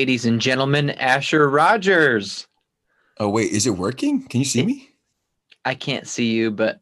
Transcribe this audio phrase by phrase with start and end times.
[0.00, 2.46] Ladies and gentlemen, Asher Rogers.
[3.18, 4.22] Oh wait, is it working?
[4.22, 4.88] Can you see me?
[5.66, 6.80] I can't see you, but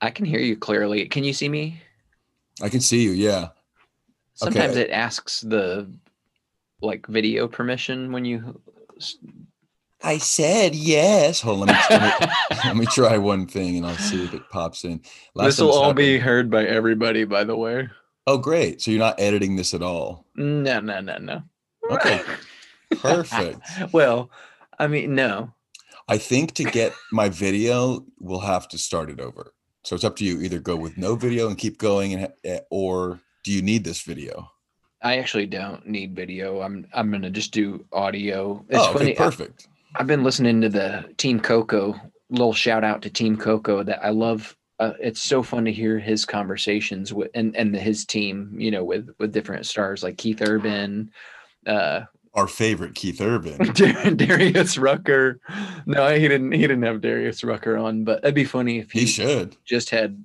[0.00, 1.06] I can hear you clearly.
[1.06, 1.80] Can you see me?
[2.60, 3.12] I can see you.
[3.12, 3.50] Yeah.
[4.34, 4.80] Sometimes Okay.
[4.80, 5.88] it asks the
[6.80, 8.60] like video permission when you.
[10.02, 11.40] I said yes.
[11.42, 11.66] Hold on.
[11.68, 12.26] Let me, let me,
[12.64, 15.00] let me try one thing and I'll see if it pops in.
[15.36, 17.88] Last this will this all be heard by everybody, by the way.
[18.26, 18.82] Oh, great.
[18.82, 20.26] So you're not editing this at all.
[20.34, 21.42] No, no, no, no.
[21.90, 22.22] Okay.
[22.96, 23.60] Perfect.
[23.92, 24.30] well,
[24.78, 25.52] I mean, no.
[26.08, 29.54] I think to get my video, we'll have to start it over.
[29.84, 30.40] So it's up to you.
[30.40, 34.02] Either go with no video and keep going, and eh, or do you need this
[34.02, 34.50] video?
[35.02, 36.60] I actually don't need video.
[36.60, 38.64] I'm I'm gonna just do audio.
[38.68, 39.14] It's oh, okay, funny.
[39.14, 39.68] Perfect.
[39.96, 41.94] I've been listening to the Team Coco.
[42.30, 44.56] Little shout out to Team Coco that I love.
[44.78, 48.54] Uh, it's so fun to hear his conversations with and and his team.
[48.56, 51.10] You know, with with different stars like Keith Urban,
[51.66, 52.02] uh,
[52.34, 53.58] Our favorite Keith Urban.
[54.16, 55.40] Darius Rucker.
[55.86, 56.52] No, he didn't.
[56.52, 59.56] He didn't have Darius Rucker on, but it'd be funny if He he, should.
[59.64, 60.22] just had,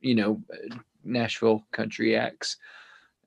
[0.00, 2.56] you know, uh, Nashville country acts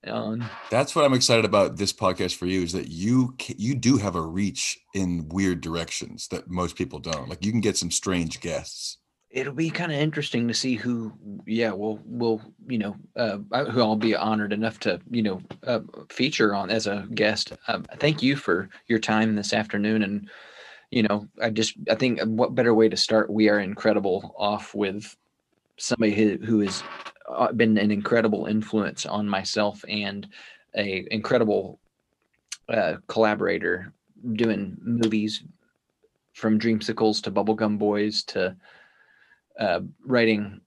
[0.06, 0.46] on.
[0.72, 4.16] That's what I'm excited about this podcast for you is that you you do have
[4.16, 7.30] a reach in weird directions that most people don't.
[7.30, 8.98] Like you can get some strange guests.
[9.38, 11.14] It'll be kind of interesting to see who
[11.46, 15.80] yeah we'll we'll you know uh who i'll be honored enough to you know uh,
[16.10, 17.54] feature on as a guest.
[17.68, 20.28] Um, thank you for your time this afternoon and
[20.90, 24.74] you know i just i think what better way to start we are incredible off
[24.74, 25.16] with
[25.78, 26.84] somebody who, who has
[27.30, 30.28] uh, been an incredible influence on myself and
[30.76, 31.80] a incredible
[32.70, 33.94] uh, collaborator
[34.34, 35.44] doing movies
[36.34, 38.56] from dreamsicles to bubblegum boys to
[39.60, 40.62] uh, writing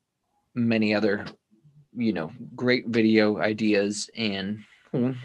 [0.54, 1.26] many other,
[1.96, 4.64] you know, great video ideas and.
[4.92, 5.16] We've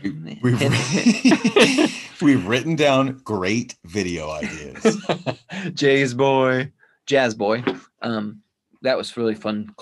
[2.21, 5.03] we've written down great video ideas.
[5.73, 6.71] Jay's boy,
[7.07, 7.63] Jazz boy.
[8.03, 8.43] Um,
[8.83, 9.73] that was really fun.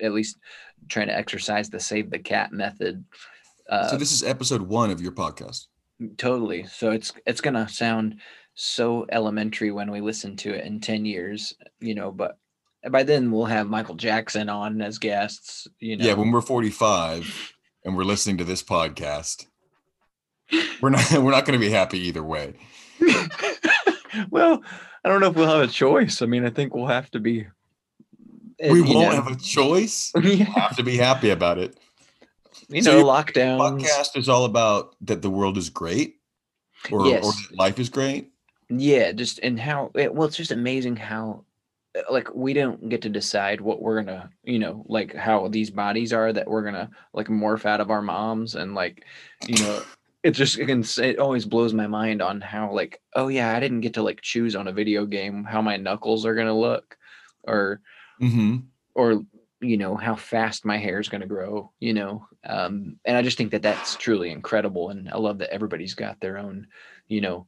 [0.00, 0.38] At least
[0.88, 3.04] trying to exercise the save the cat method.
[3.68, 5.66] Uh, so this is episode one of your podcast.
[6.16, 6.64] Totally.
[6.64, 8.20] So it's it's gonna sound
[8.54, 12.10] so elementary when we listen to it in ten years, you know.
[12.10, 12.38] But
[12.90, 15.66] by then we'll have Michael Jackson on as guests.
[15.80, 16.04] You know.
[16.04, 17.52] Yeah, when we're 45
[17.84, 19.46] and we're listening to this podcast,
[20.80, 22.54] we're not we're not going to be happy either way.
[24.30, 24.62] well,
[25.04, 26.22] I don't know if we'll have a choice.
[26.22, 27.46] I mean, I think we'll have to be.
[28.60, 30.10] We won't know, have a choice.
[30.22, 31.78] yeah, have to be happy about it.
[32.68, 33.58] you So know, lockdowns.
[33.60, 36.16] Podcast is all about that the world is great,
[36.90, 37.24] or, or Yes.
[37.24, 38.32] that life is great.
[38.68, 41.44] Yeah, just and how it, well, it's just amazing how
[42.10, 46.12] like we don't get to decide what we're gonna, you know, like how these bodies
[46.12, 49.04] are that we're gonna like morph out of our moms and like,
[49.46, 49.82] you know,
[50.22, 53.94] it just it, always blows my mind on how like, oh yeah, I didn't get
[53.94, 56.96] to like choose on a video game how my knuckles are gonna look,
[57.44, 57.80] or
[58.18, 58.56] hmm
[58.94, 59.22] or
[59.60, 63.22] you know how fast my hair is going to grow you know um and i
[63.22, 66.66] just think that that's truly incredible and i love that everybody's got their own
[67.08, 67.46] you know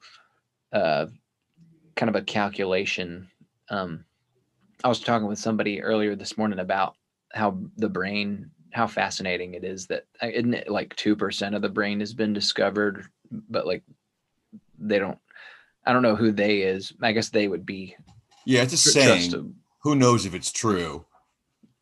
[0.72, 1.06] uh
[1.96, 3.28] kind of a calculation
[3.68, 4.04] um
[4.84, 6.96] i was talking with somebody earlier this morning about
[7.32, 11.68] how the brain how fascinating it is that uh, isn't it like 2% of the
[11.68, 13.06] brain has been discovered
[13.48, 13.82] but like
[14.78, 15.18] they don't
[15.86, 17.94] i don't know who they is i guess they would be
[18.44, 19.30] Yeah, it's a saying.
[19.30, 19.44] trust-
[19.82, 21.04] Who knows if it's true?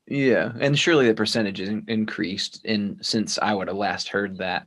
[0.07, 4.39] Yeah, and surely the percentage is in- increased in since I would have last heard
[4.39, 4.67] that.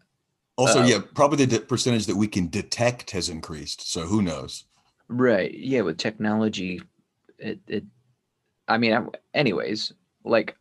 [0.55, 3.91] Also, Uh, yeah, probably the de- percentage that we can detect has increased.
[3.91, 4.65] So who knows?
[5.07, 5.51] Right.
[5.53, 6.81] Yeah, with technology,
[7.39, 7.85] it it.
[8.71, 9.93] I mean, anyways,
[10.23, 10.55] like,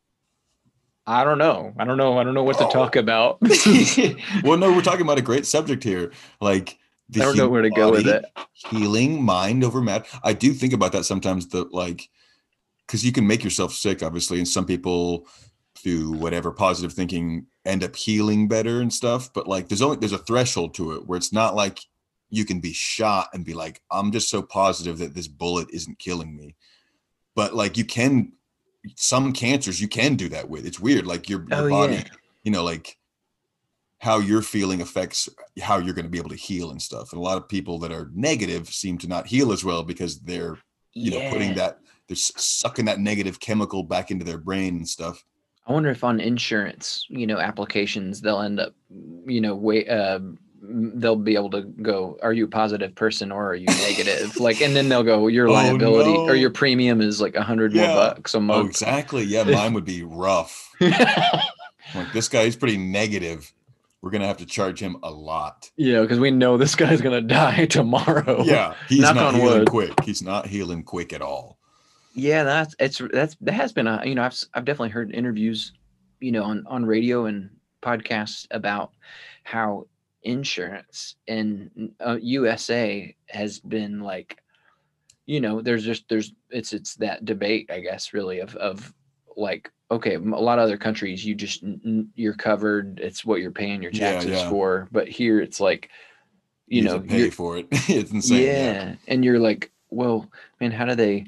[1.06, 1.72] I don't know.
[1.78, 2.18] I don't know.
[2.18, 2.70] I don't know what to Oh.
[2.70, 3.38] talk about.
[4.44, 6.12] well, no, we're talking about a great subject here.
[6.40, 6.78] Like
[7.14, 8.24] I don't know where to go with it.
[8.52, 10.04] Healing mind over matter.
[10.22, 11.48] I do think about that sometimes.
[11.48, 12.08] that like,
[12.86, 15.26] because you can make yourself sick, obviously, and some people
[15.76, 19.32] through whatever positive thinking end up healing better and stuff.
[19.32, 21.80] But like, there's only there's a threshold to it where it's not like
[22.28, 25.98] you can be shot and be like, I'm just so positive that this bullet isn't
[25.98, 26.54] killing me.
[27.34, 28.32] But like, you can
[28.96, 30.66] some cancers you can do that with.
[30.66, 31.06] It's weird.
[31.06, 32.04] Like your, your Oh, body, yeah.
[32.42, 32.96] you know, like
[33.98, 35.28] how you're feeling affects
[35.60, 37.12] how you're going to be able to heal and stuff.
[37.12, 40.20] And a lot of people that are negative seem to not heal as well because
[40.20, 40.56] they're,
[40.94, 45.22] you know, putting that they're sucking that negative chemical back into their brain and stuff.
[45.66, 48.74] I wonder if on insurance, you know, applications they'll end up,
[49.26, 49.88] you know, wait.
[49.88, 50.20] Uh,
[50.62, 54.36] they'll be able to go, are you a positive person or are you negative?
[54.40, 57.72] like, and then they'll go, your Oh, liability or your premium is like a hundred
[57.72, 57.86] Yeah.
[57.86, 59.24] more bucks a Oh, exactly.
[59.24, 60.70] Yeah, mine would be rough.
[61.94, 63.52] Like this guy is pretty negative.
[64.00, 65.70] we're gonna have to charge him a lot.
[65.76, 68.44] Yeah, because we know this guy's gonna die tomorrow.
[68.44, 69.68] Yeah, he's Knock not healing wood.
[69.68, 69.92] quick.
[70.04, 71.58] He's not healing quick at all.
[72.14, 75.72] Yeah, that's it's that's that has been a you know I've I've definitely heard interviews,
[76.20, 77.50] you know, on on radio and
[77.82, 78.92] podcasts about
[79.42, 79.86] how
[80.22, 84.38] insurance in uh, USA has been like,
[85.26, 88.92] you know, there's just there's it's it's that debate I guess really of of
[89.36, 91.64] like okay a lot of other countries you just
[92.14, 94.48] you're covered it's what you're paying your taxes yeah.
[94.48, 95.90] for but here it's like
[96.66, 97.66] you, You, know pay for it.
[97.72, 98.42] it's insane.
[98.42, 98.52] yeah.
[98.52, 98.94] Yeah.
[99.08, 100.30] and you're like well
[100.60, 101.26] man how do they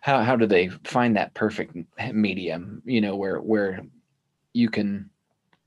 [0.00, 1.76] how how do they find that perfect
[2.12, 3.80] medium you know where where
[4.52, 5.10] you can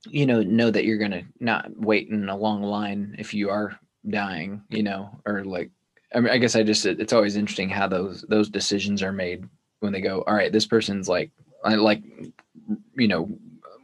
[0.07, 3.77] you know know that you're gonna not wait in a long line if you are
[4.09, 5.69] dying you know or like
[6.15, 9.47] i mean i guess i just it's always interesting how those those decisions are made
[9.79, 11.31] when they go all right this person's like
[11.63, 12.01] i like
[12.95, 13.29] you know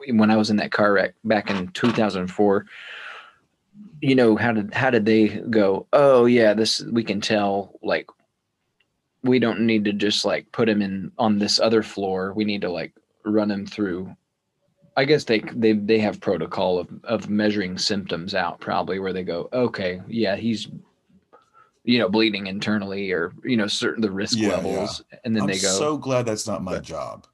[0.09, 2.65] when i was in that car wreck back in 2004
[4.01, 5.87] you know how did how did they go?
[5.93, 8.07] Oh yeah this we can tell like
[9.23, 12.33] we don't need to just like put him in on this other floor.
[12.33, 12.93] We need to like
[13.25, 14.15] run him through
[14.97, 19.23] i guess they they they have protocol of of measuring symptoms out probably where they
[19.23, 20.67] go okay yeah he's
[21.83, 24.55] you know bleeding internally or you know certain the risk Yeah, yeah.
[24.57, 27.27] levels and then I'm they go so glad that's not my But- job.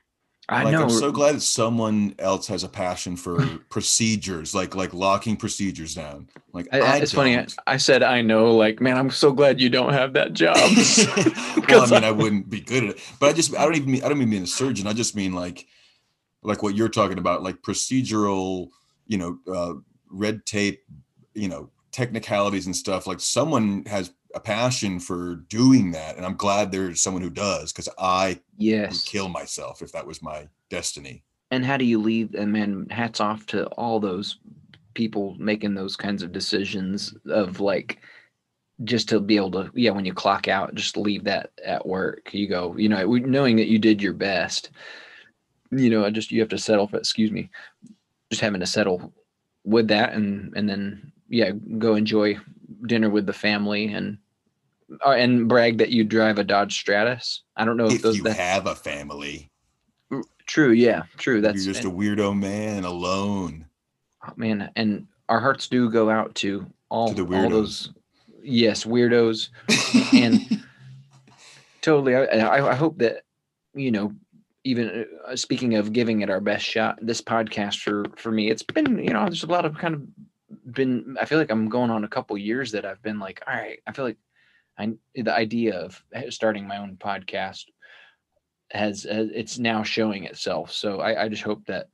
[0.49, 3.37] i like know I'm so glad that someone else has a passion for
[3.69, 6.27] procedures, like like locking procedures down.
[6.51, 7.55] Like I, I, it's funny I, don't.
[7.65, 10.57] I said i know like man i'm so glad you don't have that job
[11.69, 13.89] well, I mean, I wouldn't be good at it, but I just I don't even
[13.91, 14.85] mean I don't even mean a surgeon.
[14.85, 15.65] I just mean like
[16.43, 18.69] like what you're talking about, like procedural,
[19.07, 19.73] you know, uh,
[20.09, 20.83] red tape,
[21.33, 23.07] you know, technicalities and stuff.
[23.07, 27.71] Like someone has a passion for doing that, and I'm glad there's someone who does
[27.71, 31.23] because I would yes kill myself if that was my destiny.
[31.51, 34.39] and how do you leave and man hats off to all those
[34.95, 37.99] people making those kinds of decisions of like
[38.83, 42.33] just to be able to yeah when you clock out just leave that at work
[42.33, 44.71] you go you know knowing that you did your best
[45.77, 47.49] you know i just you have to settle for excuse me
[48.31, 49.13] just having to settle
[49.63, 52.37] with that and and then yeah go enjoy
[52.87, 54.17] dinner with the family and
[55.05, 57.41] uh, and brag that you drive a dodge stratus.
[57.55, 59.49] I don't know if, If those you that, have a family,
[60.45, 63.65] true yeah true that's you're just a weirdo man alone.
[64.27, 67.91] Oh, man and our hearts do go out to all, To all those
[68.43, 69.49] yes weirdos.
[70.13, 70.63] And-
[71.81, 73.23] totally I, I I hope that
[73.73, 74.13] you know
[74.63, 78.63] even uh, speaking of giving it our best shot this podcast for for me it's
[78.63, 81.89] been you know there's a lot of kind of been i feel like i'm going
[81.91, 84.17] on a couple years that i've been like all right i feel like
[84.77, 87.65] i the idea of starting my own podcast
[88.71, 90.71] has uh, it's now showing itself.
[90.71, 91.87] So i i just hope that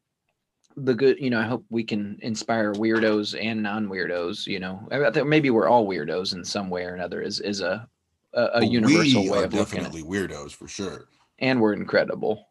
[0.77, 4.87] the good you know i hope we can inspire weirdos and non-weirdos you know.
[4.91, 7.87] I think maybe we're all weirdos in some way or another is is a
[8.33, 11.09] a, a But universal we way of looking at it definitely weirdos for sure.
[11.39, 12.48] and we're incredible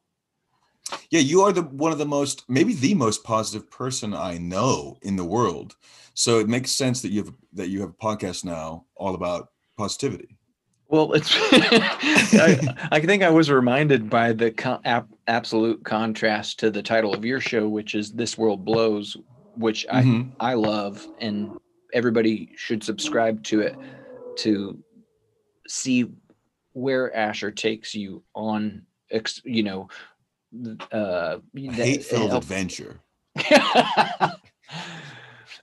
[1.11, 4.99] Yeah, you are the one of the most, maybe the most positive person I know
[5.02, 5.76] in the world.
[6.14, 9.49] So it makes sense that you have that you have a podcast now all about
[9.76, 10.37] positivity.
[10.88, 11.31] well it's
[12.34, 17.15] I, I think i was reminded by the co- ap- absolute contrast to the title
[17.15, 19.17] of your show which is this world blows
[19.55, 20.32] which i Mhm.
[20.41, 21.51] I love, and
[21.93, 23.77] everybody should subscribe to it
[24.36, 24.79] to
[25.67, 26.06] see
[26.72, 29.89] where Asher takes you on, ex, you know,
[30.93, 33.00] uh, hate-filled adventure.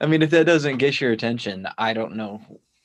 [0.01, 2.41] I mean, if that doesn't get your attention, I don't know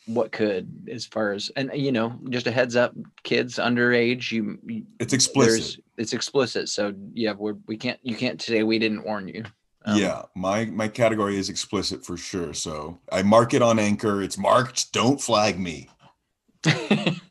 [0.07, 0.89] what could.
[0.91, 5.13] As far as and you know, just a heads up, kids underage, you, you It's
[5.13, 5.83] explicit.
[5.97, 6.69] it's explicit.
[6.69, 9.45] So yeah, we're we can't you can't say we didn't warn you.
[9.85, 12.53] Um, yeah, my my category is explicit for sure.
[12.55, 14.23] So I mark it on Anchor.
[14.23, 14.93] It's marked.
[14.93, 15.89] Don't flag me.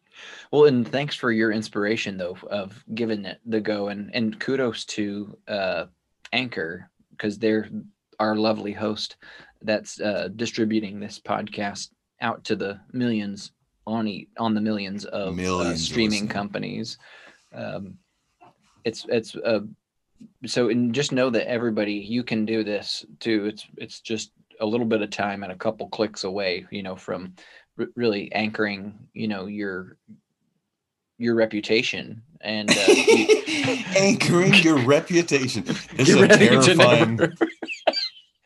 [0.51, 4.85] well, and thanks for your inspiration though of giving it the go and and kudos
[4.85, 5.85] to uh
[6.33, 7.69] Anchor because they're
[8.19, 9.17] our lovely host
[9.61, 11.89] that's uh distributing this podcast
[12.21, 13.51] out to the millions
[13.85, 16.27] on e- on the millions of uh, streaming listening.
[16.27, 16.97] companies.
[17.53, 17.97] Um
[18.85, 19.61] it's it's uh
[20.45, 23.45] so and just know that everybody you can do this too.
[23.45, 26.95] It's it's just a little bit of time and a couple clicks away, you know,
[26.95, 27.33] from
[27.77, 29.97] r- really anchoring, you know, your
[31.19, 33.35] your reputation and uh, you-
[33.95, 35.63] Anchoring your reputation.
[35.95, 37.17] This is a terrifying.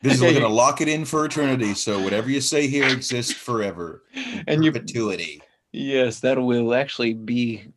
[0.02, 1.72] This is we're gonna lock it in for eternity.
[1.74, 4.02] So whatever you say here exists forever.
[4.46, 5.40] and Perpetuity.
[5.72, 7.68] yes, that will actually be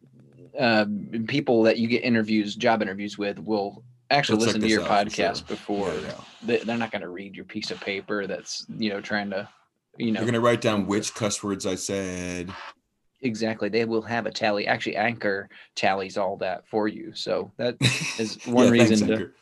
[0.60, 0.86] uh,
[1.28, 5.48] people that you get interviews, job interviews with will actually check listen to your podcast
[5.48, 5.56] sure.
[5.56, 5.94] before.
[5.94, 6.14] Yeah, yeah.
[6.44, 9.48] They, they're not going to read your piece of paper that's you know trying to,
[9.98, 12.52] you know, You're gonna write down which cuss words I said.
[13.22, 13.70] Exactly.
[13.70, 14.68] They will have a tally.
[14.68, 17.14] Actually, Anchor tallies all that for you.
[17.14, 17.78] So that
[18.20, 19.34] is one Yeah, thanks, reason to Anchor.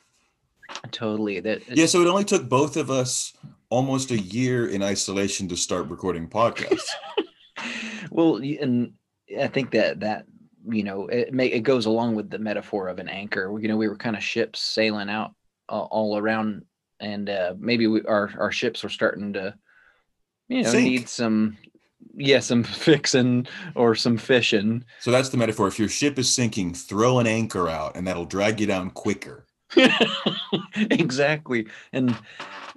[0.92, 1.68] totally that.
[1.68, 3.34] Yeah, so it only took both of us
[3.70, 6.90] almost a year in isolation to start recording podcasts.
[8.12, 8.94] well, and
[9.40, 10.26] I think that that
[10.68, 13.58] you know it may it goes along with the metaphor of an anchor.
[13.60, 15.34] You know, we were kind of ships sailing out
[15.70, 16.64] uh, all around,
[17.00, 19.56] and uh, maybe we, our our ships were starting to,
[20.48, 20.84] you know, Sink.
[20.86, 21.58] need some
[22.18, 24.84] yeah some fixing or some fishing.
[25.00, 25.68] so that's the metaphor.
[25.68, 29.46] If your ship is sinking, throw an anchor out, and that'll drag you down quicker.
[30.76, 32.16] exactly and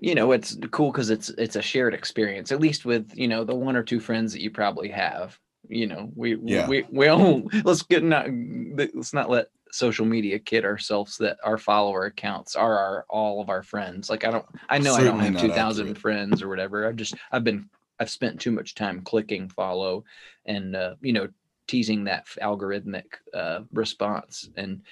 [0.01, 3.45] you know it's cool because it's it's a shared experience at least with you know
[3.45, 6.67] the one or two friends that you probably have you know we Yeah.
[6.67, 8.27] we we all let's get not
[8.75, 13.51] let's not let social media kid ourselves that our follower accounts are our all of
[13.51, 16.97] our friends like i don't i know i don't have 2000 friends or whatever i've
[16.97, 17.69] just i've been
[18.01, 20.05] i've spent too much time clicking follow
[20.47, 21.29] and uh you know
[21.67, 24.83] teasing that algorithmic uh response and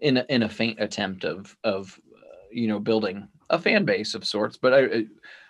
[0.00, 4.14] in a, in a faint attempt of of uh, you know building a fan base
[4.14, 5.06] of sorts but i I-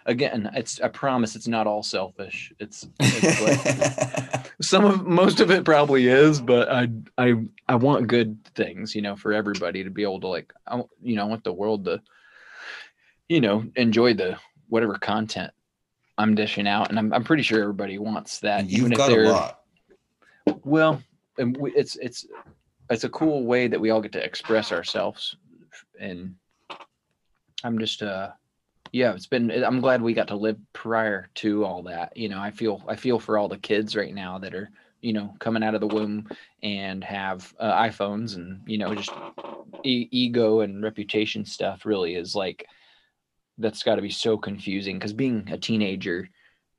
[0.07, 2.50] again it's i promise it's not all selfish.
[2.59, 6.88] It's, it's like some of most of it probably is but i
[7.19, 7.35] i
[7.69, 11.17] i want good things you know for everybody to be able to like i you
[11.17, 12.00] know i want the world to
[13.29, 14.38] you know enjoy the
[14.69, 15.53] whatever content
[16.19, 19.17] i'm dishing out and i'm, I'm pretty sure everybody wants that And you've got a
[19.31, 19.61] lot.
[20.65, 21.03] well,
[21.39, 22.27] and we, it's it's
[22.91, 25.37] it's a cool way that we all get to express ourselves,
[26.01, 26.35] and
[27.65, 28.31] I'm just uh,
[28.93, 29.51] yeah, it's been.
[29.51, 32.17] I'm glad we got to live prior to all that.
[32.17, 34.71] You know, I feel I feel for all the kids right now that are
[35.03, 36.29] you know coming out of the womb
[36.63, 39.13] and have uh, iPhones and you know just
[39.85, 41.85] e- ego and reputation stuff.
[41.85, 42.65] Really is like
[43.59, 46.29] that's got to be so confusing because being a teenager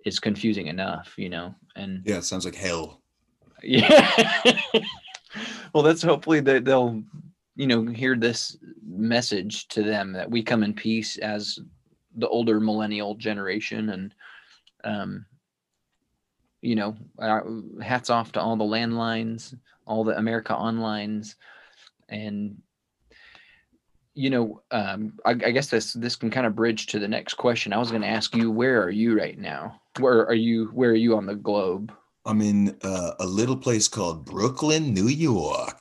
[0.05, 3.01] is confusing enough, you know, and Yeah, it sounds like hell.
[3.63, 4.31] yeah.
[5.74, 7.03] well, that's hopefully that they'll,
[7.55, 8.57] you know, hear this
[8.88, 11.59] message to them that we come in peace as
[12.15, 14.15] the older millennial generation, and
[14.83, 15.25] um,
[16.62, 16.95] you know,
[17.81, 19.55] hats off to all the landlines,
[19.86, 21.36] all the America Onlines,
[22.07, 22.57] and
[24.15, 27.35] you know, um, I, I guess this this can kind of bridge to the next
[27.35, 27.73] question.
[27.73, 29.79] I was going to ask you, where are you right now?
[29.99, 30.67] Where are you?
[30.67, 31.93] Where are you on the globe?
[32.25, 35.79] I'm in uh, a little place called Brooklyn, New York.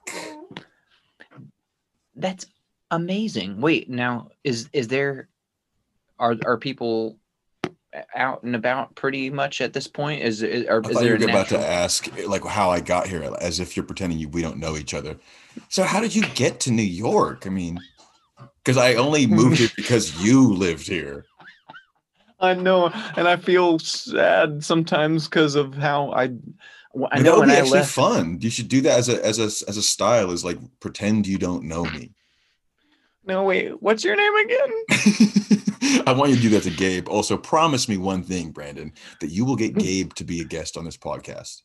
[2.15, 2.47] That's
[2.91, 3.61] amazing.
[3.61, 5.29] Wait, now is is there
[6.19, 7.19] are are people
[8.15, 10.23] out and about pretty much at this point?
[10.23, 13.61] Is is, I is there a about to ask like how I got here, as
[13.61, 15.17] if you're pretending you, we don't know each other.
[15.69, 17.47] So how did you get to New York?
[17.47, 17.81] I mean,
[18.65, 21.25] because I only moved here because you lived here.
[22.41, 26.25] I know, and I feel sad sometimes because of how I.
[26.25, 26.29] I
[26.95, 27.93] But know that would when be I actually left.
[27.93, 28.39] fun.
[28.41, 30.31] You should do that as a as a as a style.
[30.31, 32.13] Is like pretend you don't know me.
[33.25, 36.03] No, wait, what's your name again?
[36.07, 37.09] I want you to do that to Gabe.
[37.09, 39.79] Also, promise me one thing, Brandon, that you will get Hmm.
[39.81, 41.63] Gabe to be a guest on this podcast.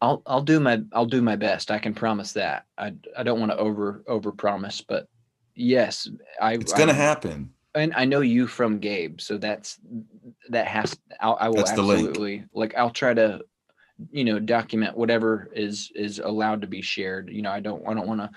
[0.00, 1.70] I'll I'll do my I'll do my best.
[1.70, 2.64] I can promise that.
[2.76, 5.06] I I don't want to over over promise, but
[5.56, 6.08] yes,
[6.40, 6.54] I.
[6.54, 7.52] It's gonna I, happen.
[7.74, 9.78] and I know you from Gabe, so that's
[10.50, 13.40] that has I'll, I will That's absolutely like I'll try to
[14.10, 17.30] you know document whatever is is allowed to be shared.
[17.30, 18.30] You know, I don't I don't want to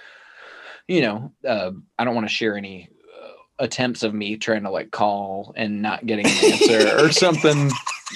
[0.87, 2.89] you know uh, I don't want to share any
[3.21, 7.69] uh, attempts of me trying to like call and not getting an answer or something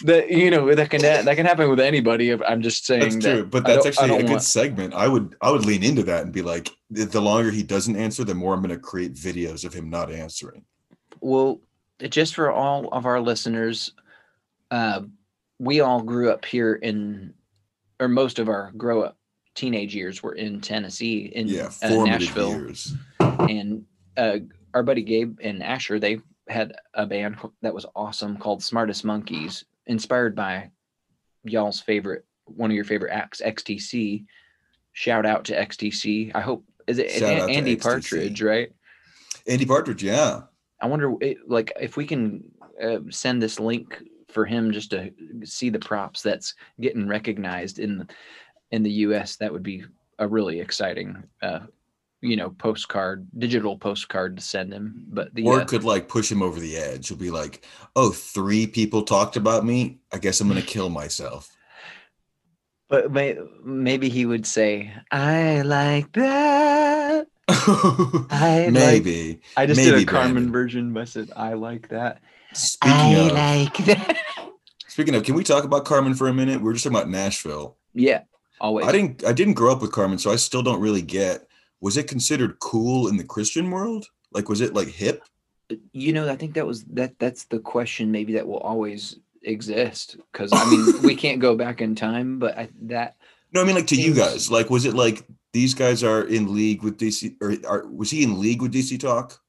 [0.03, 2.31] that you know that can that can happen with anybody.
[2.33, 4.93] I'm just saying That's that true, but that's actually a don't good want- segment.
[4.93, 7.95] I would I would lean into that and be like, the the longer he doesn't
[7.95, 10.65] answer, the more I'm going to create videos of him not answering.
[11.21, 11.61] Well,
[12.09, 13.93] just for all of our listeners,
[14.71, 15.01] uh,
[15.59, 17.33] we all grew up here in,
[17.99, 19.17] or most of our grow up
[19.55, 22.93] teenage years were in Tennessee, in Yeah, uh, Nashville, years.
[23.19, 23.85] and
[24.17, 24.39] uh,
[24.73, 26.19] our buddy Gabe and Asher, they
[26.49, 30.71] had a band that was awesome called Smartest Monkeys, inspired by
[31.43, 34.25] y'all's favorite, one of your favorite acts, XTC.
[34.93, 36.31] Shout out to XTC.
[36.35, 38.71] I hope is it Shout An- Andy Partridge, right?
[39.47, 40.41] Andy Partridge, yeah.
[40.81, 41.13] I wonder,
[41.47, 42.43] like, if we can
[42.81, 45.11] uh, send this link for him just to
[45.43, 48.07] see the props that's getting recognized in the,
[48.71, 49.37] in the U.S.
[49.37, 49.85] That would be
[50.19, 51.59] a really exciting, uh,
[52.23, 55.05] you know, postcard, digital postcard to send him.
[55.09, 57.09] But the or uh, could like push him over the edge.
[57.09, 57.65] He'll be like,
[57.95, 59.99] "Oh, three people talked about me.
[60.11, 61.49] I guess I'm going to kill myself."
[62.89, 69.41] but may, maybe he would say, "I like that." I like- Maybe.
[69.57, 70.51] I just Maybe, did a Carman Brandon.
[70.51, 70.97] version.
[70.97, 72.21] I said I like that.
[72.53, 74.17] Speaking of, like that.
[74.87, 76.61] speaking of, can we talk about Carman for a minute?
[76.61, 77.77] We are just talking about Nashville.
[77.93, 78.21] yeah,
[78.61, 78.85] always.
[78.87, 81.47] I didn't I didn't grow up with Carman, so I still don't really get.
[81.83, 84.07] Was it considered cool in the Christian world?
[84.31, 85.23] Like, was it like hip?
[85.91, 90.17] you know i think that was that that's the question maybe that will always exist
[90.31, 93.15] because i mean we can't go back in time but I, that
[93.53, 94.49] No, I mean like to you guys.
[94.49, 98.23] Like, was it like these guys are in league with DC, or are, was he
[98.23, 99.39] in league with DC Talk?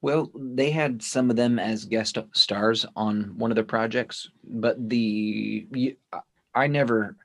[0.00, 4.76] well they had some of them as guest stars on one of their projects but
[4.88, 5.66] the
[6.54, 7.16] I never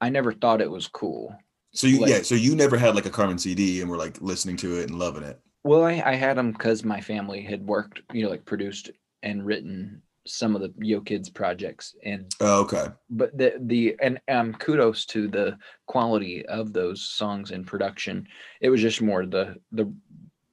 [0.00, 1.36] i never thought it was cool
[1.74, 4.20] So you Like- yeah, so you never had like a Carman CD and were like
[4.20, 5.38] listening to it and loving it.
[5.64, 8.90] well i, I had them because my family had worked you know like produced
[9.22, 12.86] and written some of the yo kids projects and Oh, okay.
[13.10, 18.26] but the the and um kudos to the quality of those songs and production
[18.60, 19.86] it was just more the the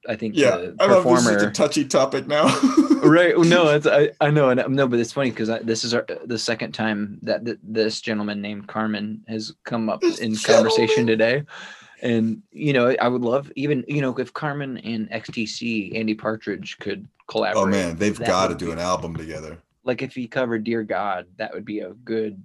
[0.08, 2.46] i think yeah, the performer It's a touchy topic now.
[3.02, 5.94] right no it's i, I know and uh, no but it's funny because this is
[5.94, 10.36] our, the second time that th- this gentleman named carman has come up This in
[10.36, 11.44] conversation today
[12.02, 16.76] and you know i would love even you know if carman and xtc andy partridge
[16.80, 19.58] could oh, collaborate oh man, they've got to do be- an album together.
[19.84, 22.42] like if he covered dear god that would be a good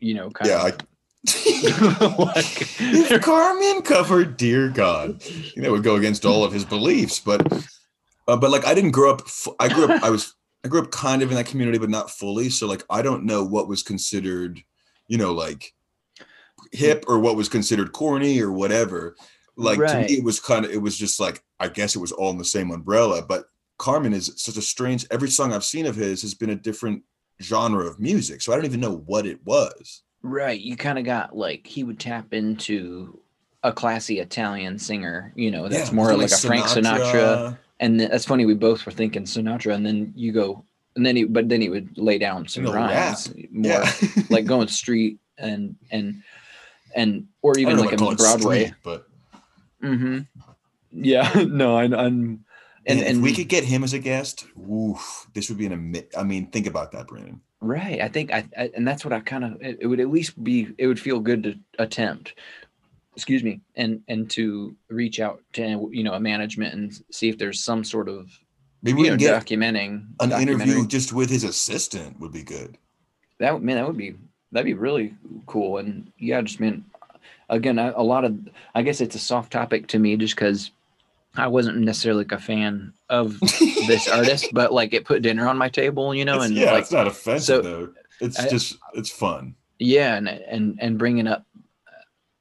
[0.00, 0.78] you know kind Yeah, of
[2.18, 5.22] Like, if Carman covered "Dear God,"
[5.54, 7.20] you know, it would go against all of his beliefs.
[7.20, 7.52] But,
[8.28, 9.22] uh, but like, I didn't grow up.
[9.26, 10.02] f- I grew up.
[10.02, 10.34] I was.
[10.64, 12.50] I grew up kind of in that community, but not fully.
[12.50, 14.60] So, like, I don't know what was considered,
[15.06, 15.72] you know, like
[16.72, 19.16] hip or what was considered corny or whatever.
[19.56, 20.70] Like to me, it was kind of.
[20.70, 23.22] It was just like I guess it was all in the same umbrella.
[23.22, 23.44] But
[23.78, 25.06] Carman is such a strange.
[25.10, 27.02] Every song I've seen of his has been a different
[27.42, 30.02] genre of music, so I don't even know what it was.
[30.26, 30.60] Right.
[30.60, 33.20] You kind of got like he would tap into
[33.62, 37.56] a classy Italian singer, you know, that's Yeah, more it like, a Frank Sinatra.
[37.78, 38.44] And then, that's funny.
[38.44, 40.64] We both were thinking Sinatra, and then you go,
[40.96, 43.92] and then he, but then he would lay down some rhymes, more Yeah,
[44.30, 46.22] like going street and and
[46.94, 48.64] and or even like in Broadway.
[48.64, 49.06] street, but
[49.80, 50.20] hmm
[50.90, 51.30] Yeah.
[51.46, 52.45] No, I, I'm.
[52.86, 56.22] And and, we could get him as a guest, oof, this would be an I
[56.22, 57.40] mean, think about that, Brandon.
[57.60, 58.00] Right.
[58.00, 60.42] I think I, I and that's what I kind of it, it would at least
[60.42, 62.34] be it would feel good to attempt.
[63.14, 67.38] Excuse me, and and to reach out to you know a management and see if
[67.38, 68.28] there's some sort of
[68.82, 72.78] Maybe we know can get documenting an interview just with his assistant would be good.
[73.40, 74.14] That would man, that would be
[74.52, 75.14] that'd be really
[75.46, 75.78] cool.
[75.78, 76.84] And yeah, just mean
[77.48, 78.38] again a, a lot of
[78.74, 80.70] I guess it's a soft topic to me just because
[81.36, 83.38] I wasn't necessarily like a fan of
[83.86, 86.72] this artist, but like it put dinner on my table, you know, It's- and yeah,
[86.72, 87.92] like it's not offensive so- though.
[88.20, 89.54] It's I- just it's fun.
[89.78, 91.44] yeah and and and bringing up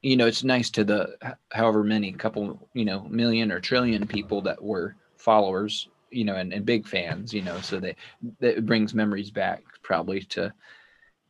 [0.01, 1.17] you know it's nice to the
[1.51, 6.53] however many couple you know million or trillion people that were followers you know and,
[6.53, 7.93] and big fans you know so they
[8.39, 10.53] that it brings memories back probably to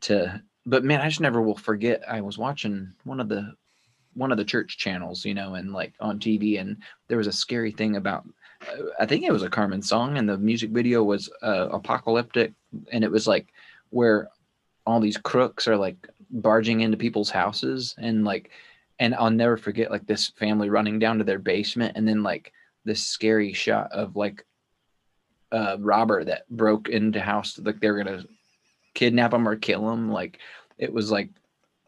[0.02, 3.52] to but man i just never will forget i was watching one of the
[4.16, 7.32] one of the church channels you know and like on tv and there was a
[7.32, 8.28] scary thing about
[8.70, 12.54] uh, i think it was a carman song and the music video was uh, apocalyptic
[12.92, 13.48] and it was like
[13.90, 14.30] where
[14.86, 18.52] all these crooks are like barging into people's houses and like
[19.00, 22.54] and I'll never forget like this family running down to their basement and then like
[22.86, 24.46] this scary shot of like
[25.52, 28.24] a robber that broke into house like they're gonna
[28.94, 30.40] kidnap him or kill him like
[30.78, 31.30] it was like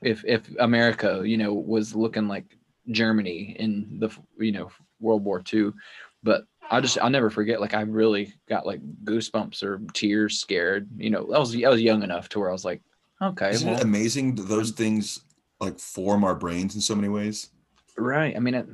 [0.02, 2.58] if if America you know was looking like
[2.92, 5.72] Germany in the you know World War II
[6.24, 10.90] but I just I'll never forget like I really got like goosebumps or tears scared
[10.98, 12.82] you know I was I was young enough to where I was like
[13.22, 15.22] okay Isn't well, it amazing those things
[15.60, 17.50] like form our brains in so many ways?
[17.98, 18.36] Right.
[18.36, 18.68] I mean, it,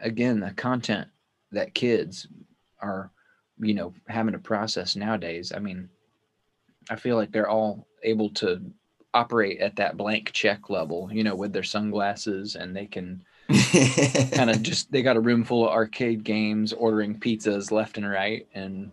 [0.00, 1.08] again, the content
[1.52, 2.26] that kids
[2.80, 3.10] are,
[3.58, 5.52] you know, having to process nowadays.
[5.54, 5.88] I mean,
[6.90, 8.60] I feel like they're all able to
[9.14, 13.24] operate at that blank check level, you know, with their sunglasses and they can
[14.32, 18.08] kind of just, they got a room full of arcade games, ordering pizzas left and
[18.08, 18.46] right.
[18.54, 18.90] And,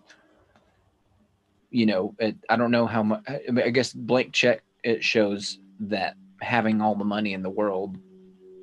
[1.71, 5.03] you know, it, I don't know how much, I mean, I guess blank check, it
[5.03, 7.97] shows that having all the money in the world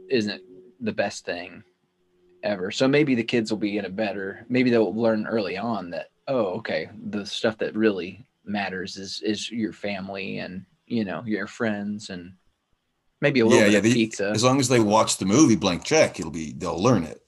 [0.08, 0.42] isn't
[0.80, 1.64] the best thing
[2.42, 2.70] ever.
[2.70, 6.10] So maybe the kids will be in a better, maybe they'll learn early on that,
[6.28, 11.46] oh, okay, the stuff that really matters is is your family and you know your
[11.46, 12.34] friends and
[13.20, 13.78] maybe a little yeah, bit yeah.
[13.78, 14.30] of they- pizza.
[14.34, 17.20] as long as they watch the movie Blank Check, it'll be they'll learn it.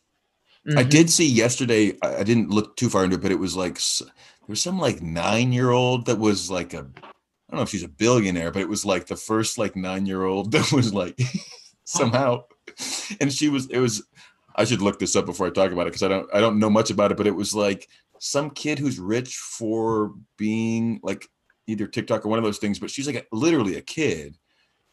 [0.77, 0.90] I Mhm.
[0.90, 1.96] did see yesterday.
[2.03, 4.12] I I didn't look too far into it, but it was like there
[4.49, 7.83] was some like nine year old that was like a I don't know if she's
[7.83, 11.18] a billionaire, but it was like the first like nine year old that was like
[11.85, 12.44] somehow,
[13.20, 14.03] and she was it was
[14.55, 16.59] I should look this up before I talk about it because I don't I don't
[16.59, 21.27] know much about it, but it was like some kid who's rich for being like
[21.70, 24.37] either TikTok or one of those things, but she's like a, literally a kid,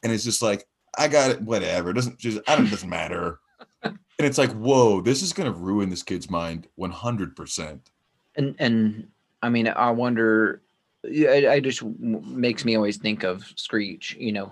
[0.03, 1.91] and it's just like I got it, whatever.
[1.91, 3.39] It doesn't just I don't doesn't matter.
[3.83, 7.35] And it's like, whoa, this is gonna ruin this kid's mind 100.
[7.35, 7.91] percent
[8.35, 9.07] And and
[9.41, 10.61] I mean, I wonder.
[11.05, 14.15] I, I just makes me always think of Screech.
[14.19, 14.51] You know,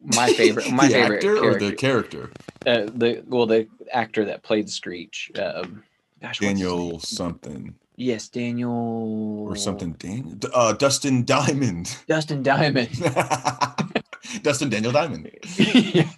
[0.00, 1.66] my favorite, my favorite actor character.
[1.66, 2.30] or the character?
[2.66, 5.30] uh, the well, the actor that played Screech.
[5.40, 5.82] Um,
[6.20, 9.92] gosh, Daniel something Yes, Daniel or something.
[9.92, 11.96] Daniel, uh, Dustin Diamond.
[12.08, 12.88] Dustin Diamond.
[14.42, 15.30] Dustin Daniel Diamond.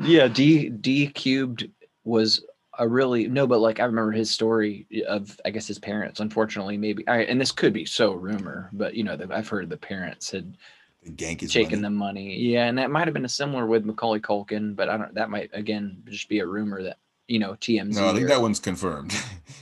[0.00, 1.68] yeah, D D cubed
[2.04, 2.44] was
[2.78, 6.20] a really no, but like I remember his story of I guess his parents.
[6.20, 9.70] Unfortunately, maybe I and this could be so rumor, but you know that I've heard
[9.70, 10.56] the parents had
[11.04, 11.82] The gank is taken money.
[11.82, 12.36] the money.
[12.38, 15.14] Yeah, and that might have been a similar with Macaulay Culkin, but I don't.
[15.14, 17.94] That might again just be a rumor that you know TMZ.
[17.94, 19.14] No, I think or that one's confirmed.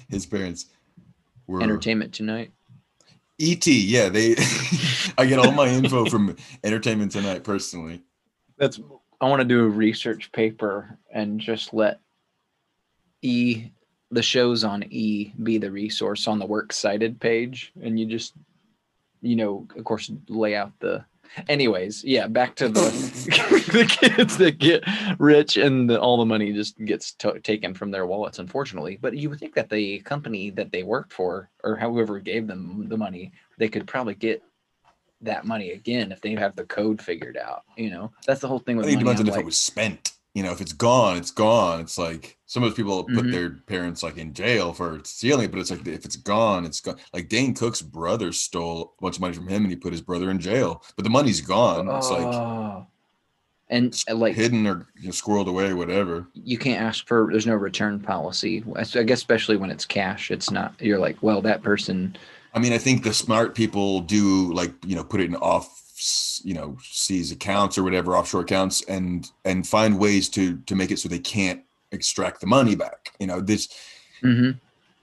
[0.09, 0.66] His parents
[1.53, 2.53] were Entertainment Tonight.
[3.41, 3.67] ET.
[3.67, 4.37] Yeah, they.
[5.19, 8.03] I get all my info from Entertainment Tonight personally.
[8.59, 8.81] That's.
[9.21, 12.01] I want to do a research paper and just let
[13.23, 13.71] E
[14.11, 18.35] the shows on E be the resource on the works cited page, and you just,
[19.21, 21.05] you know, of course, lay out the.
[21.49, 22.81] Anyways, yeah, back to the
[23.73, 24.85] the kids that get
[25.18, 28.99] rich and the, all the money just gets to taken from their wallets, unfortunately.
[29.01, 32.88] But you would think that the company that they worked for, or whoever gave them
[32.88, 34.42] the money, they could probably get
[35.23, 37.62] that money again if they have the code figured out.
[37.77, 39.61] You know, that's the whole thing I with think it depends on if it was
[39.61, 40.12] spent.
[40.35, 41.81] You know, if it's gone, it's gone.
[41.81, 43.33] It's like some of those people put Mhm.
[43.33, 46.81] their parents like in jail for stealing it, but it's like if it's gone, it's
[46.81, 46.97] gone.
[47.12, 50.01] Like Dane Cook's brother stole a bunch of money from him and he put his
[50.01, 51.87] brother in jail, but the money's gone.
[51.88, 52.87] It's like oh.
[53.68, 56.27] and uh, like hidden or you know, squirreled away, whatever.
[56.33, 57.29] you can't ask for.
[57.31, 58.64] There's no return policy.
[58.75, 60.75] I guess especially when it's cash, it's not.
[60.81, 62.16] You're like, well, that person.
[62.55, 65.82] I mean, I think the smart people do like you know put it in off
[66.45, 70.91] you know seize accounts or whatever offshore accounts and and find ways to to make
[70.91, 71.62] it so they can't
[71.93, 73.12] extract the money back.
[73.21, 73.69] You know, this
[74.23, 74.59] Mhm.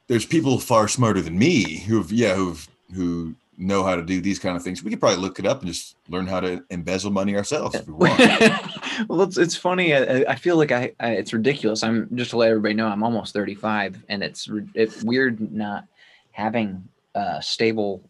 [0.07, 4.39] there's people far smarter than me who've yeah who've who know how to do these
[4.39, 4.81] kind of things.
[4.83, 7.85] We could probably look it up and just learn how to embezzle money ourselves if
[7.87, 8.17] we want.
[9.09, 9.93] well, it's it's funny.
[9.93, 11.83] I, I feel like I, I it's ridiculous.
[11.83, 15.85] I'm just to let everybody know I'm almost 35, and it's it's weird not
[16.31, 18.01] having a stable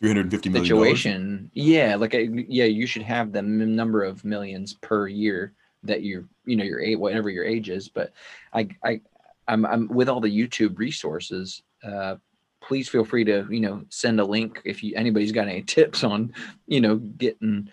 [0.00, 1.50] 350 million situation.
[1.54, 6.24] Yeah, like I, yeah, you should have the number of millions per year that you're,
[6.44, 7.88] you know, your age, whatever your age is.
[7.88, 8.12] But
[8.52, 9.00] I, I,
[9.48, 11.62] I'm, I'm with all the YouTube resources.
[11.82, 12.16] Uh,
[12.60, 16.04] please feel free to, you know, send a link if you anybody's got any tips
[16.04, 16.32] on,
[16.66, 17.68] you know, getting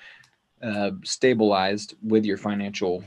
[0.62, 3.04] uh, stabilized with your financial,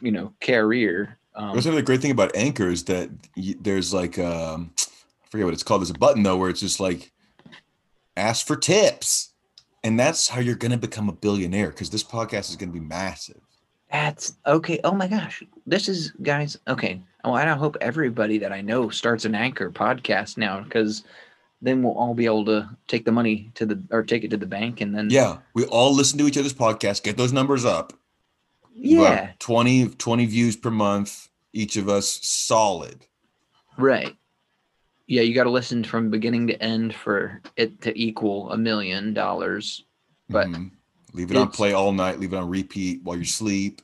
[0.00, 1.18] you know, career.
[1.34, 5.46] Um, That's another great thing about Anchor is that y- there's like um, I forget
[5.46, 5.80] what it's called.
[5.82, 7.10] There's a button though where it's just like
[8.20, 9.32] ask for tips,
[9.82, 13.40] and that's how you're gonna become a billionaire because this podcast is gonna be massive.
[13.90, 14.78] That's okay.
[14.84, 15.42] Oh my gosh.
[15.66, 16.56] This is guys.
[16.68, 17.02] Okay.
[17.24, 21.02] Oh, I hope everybody that I know starts an anchor podcast now because
[21.60, 24.36] then we'll all be able to take the money to the or take it to
[24.36, 27.64] the bank and then Yeah, we all listen to each other's podcast, get those numbers
[27.64, 27.92] up.
[28.72, 33.06] yeah About 20, 20 views per month, each of us solid.
[33.76, 34.16] right
[35.10, 39.12] yeah you got to listen from beginning to end for it to equal a million
[39.12, 39.84] dollars
[40.28, 40.70] But Mhm.
[41.12, 43.82] leave it on play all night, leave it on repeat while you sleep.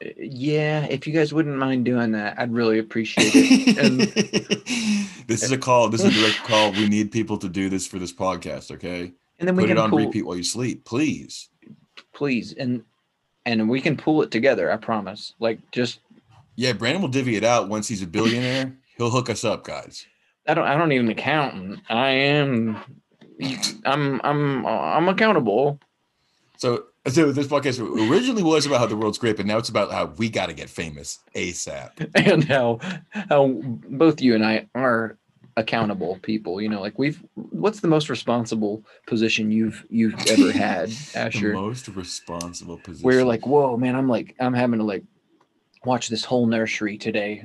[0.00, 4.00] Uh, yeah if you guys wouldn't mind doing that I'd really appreciate it and
[5.26, 5.88] this is a call.
[5.88, 6.70] This is a direct call.
[6.72, 8.70] We need people to do this for this podcast.
[8.70, 11.48] Okay, and then we put it can on pull, repeat while you sleep, please.
[12.14, 12.84] please and
[13.44, 15.98] and we can pull it together I promise like just
[16.54, 18.76] Yeah, Brandon will divvy it out once he's a billionaire.
[18.96, 20.06] He'll hook us up, guys.
[20.48, 20.66] I don't.
[20.66, 21.80] I don't even accountant.
[21.88, 22.78] I am.
[23.84, 24.20] I'm.
[24.24, 24.66] I'm.
[24.66, 25.78] I'm accountable.
[26.56, 27.80] So, so this podcast
[28.10, 30.54] originally was about how the world's great, but now it's about how we got to
[30.54, 32.10] get famous ASAP.
[32.16, 32.78] And how
[33.10, 33.48] how
[33.90, 35.18] both you and I are
[35.56, 36.60] accountable people.
[36.62, 37.22] You know, like we've.
[37.34, 41.52] What's the most responsible position you've you've ever had, The Asher?
[41.52, 43.04] most responsible position.
[43.04, 45.04] Where you're like, whoa, man, I'm like, I'm having to like
[45.84, 47.44] watch this whole nursery today.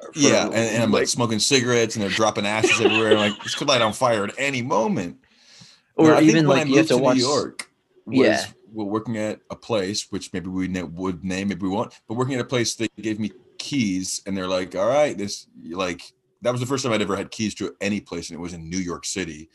[0.00, 3.14] For, yeah, and, and I'm like smoking cigarettes, and they're dropping ashes everywhere.
[3.16, 5.18] Like this could light on fire at any moment.
[5.96, 7.16] or No, I think even when like I you have moved to watch.
[7.16, 7.70] New York.
[8.06, 8.44] Was, Yeah.
[8.72, 12.14] we're working at a place which maybe we na- would name, maybe we won't, but
[12.14, 16.02] working at a place they gave me keys, and they're like, "All right, this like
[16.42, 18.54] that was the first time I'd ever had keys to any place, and it was
[18.54, 19.50] in New York City.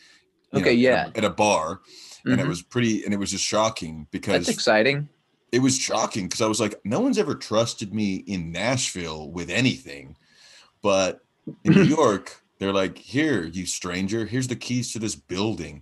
[0.53, 1.09] you Okay, at a- yeah.
[1.15, 1.81] at a bar,
[2.23, 2.47] and it Mhm.
[2.47, 5.09] was pretty, and it was just shocking because That's exciting.
[5.51, 9.49] it was shocking because I was like, no one's ever trusted me in Nashville with
[9.49, 10.15] anything.
[10.85, 11.21] But
[11.63, 15.81] in New York, they're like, "Here, you stranger, here's the keys to this building."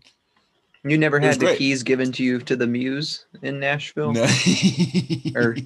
[0.85, 1.57] You never had the great.
[1.57, 4.13] keys given to you to the Muse in Nashville?
[4.13, 4.25] No.
[5.35, 5.57] Or-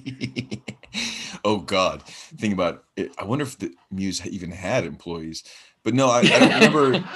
[1.44, 3.12] oh God, think about it.
[3.16, 5.44] I wonder if the Muse even had employees.
[5.84, 7.08] But no, I, I don't remember.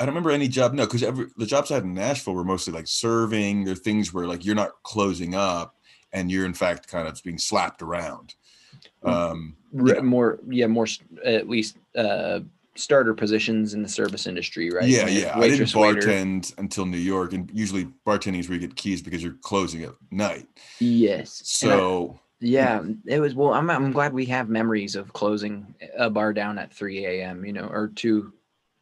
[0.00, 0.72] I don't remember any job.
[0.72, 3.64] No, because the jobs I had in Nashville were mostly like serving.
[3.64, 5.76] They're things where like you're not closing up,
[6.14, 8.36] and you're in fact kind of being slapped around.
[9.02, 10.00] Um, yeah.
[10.00, 10.86] More, yeah, more
[11.24, 12.40] at least uh,
[12.76, 14.88] starter positions in the service industry, right?
[14.88, 15.32] Yeah, yeah.
[15.36, 16.00] I didn't waitress, waiter.
[16.02, 19.82] bartend until New York, and usually bartending is where you get keys because you're closing
[19.82, 20.46] at night.
[20.78, 21.60] Yes.
[21.62, 23.34] And I- So yeah, it was.
[23.34, 27.44] Well, I'm I'm glad we have memories of closing a bar down at 3 a.m.
[27.44, 28.32] You know, or two,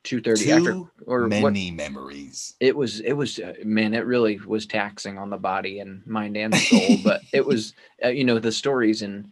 [0.02, 1.30] two thirty after, or what?
[1.30, 2.54] many memories.
[2.58, 2.98] It was.
[3.00, 3.38] It was.
[3.38, 6.96] Uh, man, it really was taxing on the body and mind and soul.
[7.04, 7.74] but it was.
[8.04, 9.30] Uh, you know, the stories and.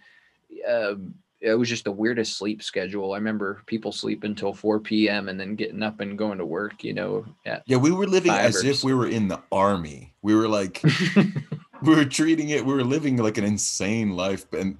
[0.69, 0.95] Uh,
[1.41, 3.13] it was just the weirdest sleep schedule.
[3.15, 5.29] I remember people sleep until 4 p.m.
[5.29, 6.85] and then getting up and going to work.
[6.85, 7.25] You know,
[7.67, 10.15] Yeah, we were living as if we were in the army.
[10.23, 10.83] We were like,
[11.83, 12.65] we were treating it.
[12.65, 14.79] We were living like an insane life, and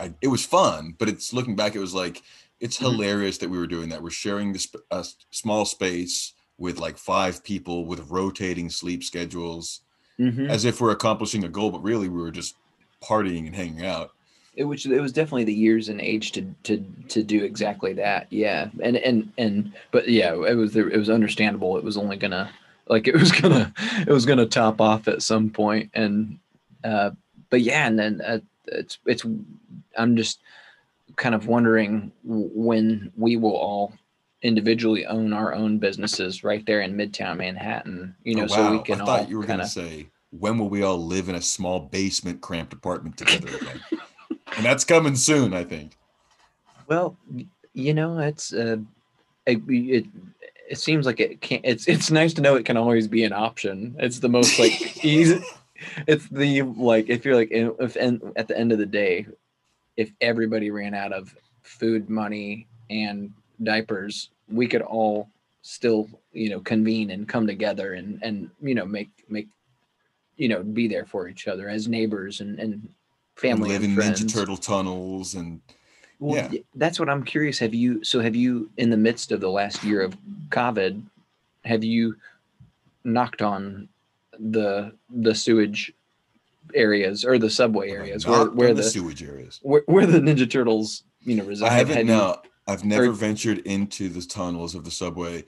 [0.00, 0.96] I, it was fun.
[0.98, 2.22] But it's looking back, it was like
[2.58, 2.90] it's Mhm.
[2.92, 4.02] hilarious that we were doing that.
[4.02, 9.80] We're sharing this s- small space with like five people with rotating sleep schedules,
[10.18, 10.50] Mhm.
[10.50, 12.56] as if we're accomplishing a goal, but really we were just
[13.02, 14.10] partying and hanging out.
[14.60, 18.26] It was it was definitely the years and age to to to do exactly that
[18.30, 22.50] yeah and and and but yeah it was it was understandable it was only gonna
[22.86, 23.72] like it was gonna
[24.06, 26.38] it was gonna top off at some point and
[26.84, 27.10] uh
[27.48, 29.24] but yeah and then uh, it's it's
[29.96, 30.40] i'm just
[31.16, 33.94] kind of wondering when we will all
[34.42, 38.76] individually own our own businesses right there in midtown manhattan you know Oh, so we
[38.76, 38.82] wow.
[38.82, 41.34] can I all thought you were kind gonna say, when will we all live in
[41.34, 43.80] a small basement cramped apartment together again?
[44.56, 45.96] and that's coming soon, I think.
[46.86, 47.16] Well,
[47.72, 48.78] you know, it's uh,
[49.46, 50.06] it, it
[50.68, 51.64] it seems like it can't.
[51.64, 53.96] It's it's nice to know it can always be an option.
[53.98, 55.42] It's the most like easy.
[56.06, 59.26] It's the like if you're like if and at the end of the day,
[59.96, 63.32] if everybody ran out of food, money, and
[63.62, 65.28] diapers, we could all
[65.62, 69.48] still you know convene and come together and and you know make make
[70.36, 72.88] you know be there for each other as neighbors and and And
[73.40, 73.96] family live in.
[73.96, 75.60] Ninja Turtle tunnels and
[76.18, 76.60] Well, Yeah.
[76.74, 77.58] that's what I'm curious.
[77.58, 80.16] Have you so have you in the midst of the last year of
[80.50, 81.02] COVID,
[81.64, 82.16] have you
[83.04, 83.88] knocked on
[84.38, 85.92] the the sewage
[86.74, 89.58] areas or the subway areas where where the, the sewage areas.
[89.62, 91.70] where, where the Ninja Turtles you know reside?
[91.72, 92.06] I haven't.
[92.06, 95.44] No, I've never or- ventured into the tunnels of the subway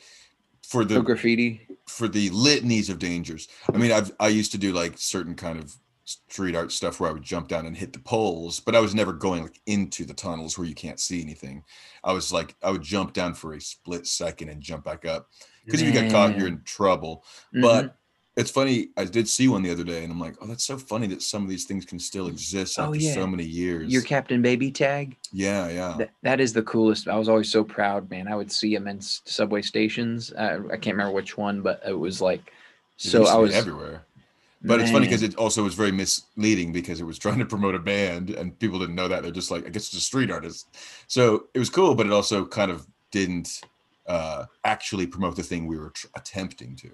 [0.67, 1.67] for the graffiti.
[1.87, 3.49] for the litanies of dangers.
[3.73, 7.09] I mean, I've I used to do like certain kind of street art stuff where
[7.11, 10.05] I would jump down and hit the poles, but I was never going like into
[10.05, 11.63] the tunnels where you can't see anything.
[12.05, 15.29] I was like I would jump down for a split second and jump back up
[15.65, 17.25] because if you get caught, you're in trouble.
[17.55, 17.63] Mhm.
[17.63, 17.97] But
[18.35, 18.89] it's funny.
[18.97, 21.21] I did see one the other day, and I'm like, oh, that's so funny that
[21.21, 23.13] some of these things can still exist Oh, after yeah.
[23.13, 23.93] so many years.
[23.93, 25.17] your Captain Baby tag.
[25.33, 25.95] yeah, yeah.
[25.99, 27.09] That, that is the coolest.
[27.09, 28.27] I was always so proud, man.
[28.29, 30.33] I would see him in subway stations.
[30.33, 32.51] I, I can't remember which one, but it was like
[32.97, 33.27] so.
[33.27, 34.07] I was everywhere.
[34.65, 37.75] But it's funny because it also was very misleading because it was trying to promote
[37.75, 39.23] a band and people didn't know that.
[39.23, 40.69] They're just like, I guess it's a street artist.
[41.09, 43.61] So it was cool, but it also kind of didn't
[44.07, 46.91] uh, actually promote the thing we were tr- attempting to.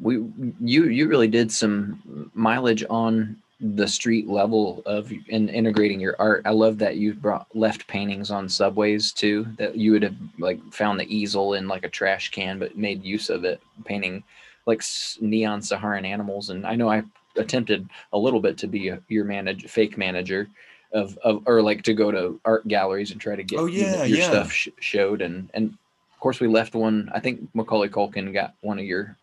[0.00, 0.24] we
[0.60, 6.42] you you really did some mileage on the street level of in integrating your art.
[6.44, 9.46] I love that you brought left paintings on subways too.
[9.56, 13.02] That you would have like found the easel in like a trash can, but made
[13.04, 14.22] use of it, painting
[14.66, 14.82] like
[15.20, 16.50] neon Saharan animals.
[16.50, 17.02] And I know I
[17.36, 20.48] attempted a little bit to be a, your manager, fake manager
[20.92, 24.04] of, of or like to go to art galleries and try to get Oh, yeah,
[24.04, 24.28] your yeah.
[24.28, 25.22] stuff sh- showed.
[25.22, 25.76] And and
[26.12, 27.10] of course we left one.
[27.14, 29.16] I think Macaulay Culkin got one of your